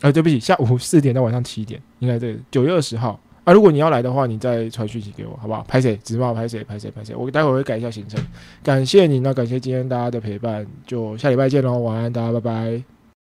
[0.00, 3.18] 啊，对不起，下午四点到晚上七点，应该对，九月二十号。
[3.44, 5.64] 啊，如果你要来的话，你再传讯息给我，好不好？
[5.64, 5.96] 拍谁？
[6.04, 6.62] 直报拍谁？
[6.62, 6.88] 拍谁？
[6.92, 7.12] 拍谁？
[7.12, 8.20] 我待会儿会改一下行程。
[8.62, 12.91] 感谢你，那感谢今天大家的陪伴，就下礼拜见喽，晚安，大家拜拜。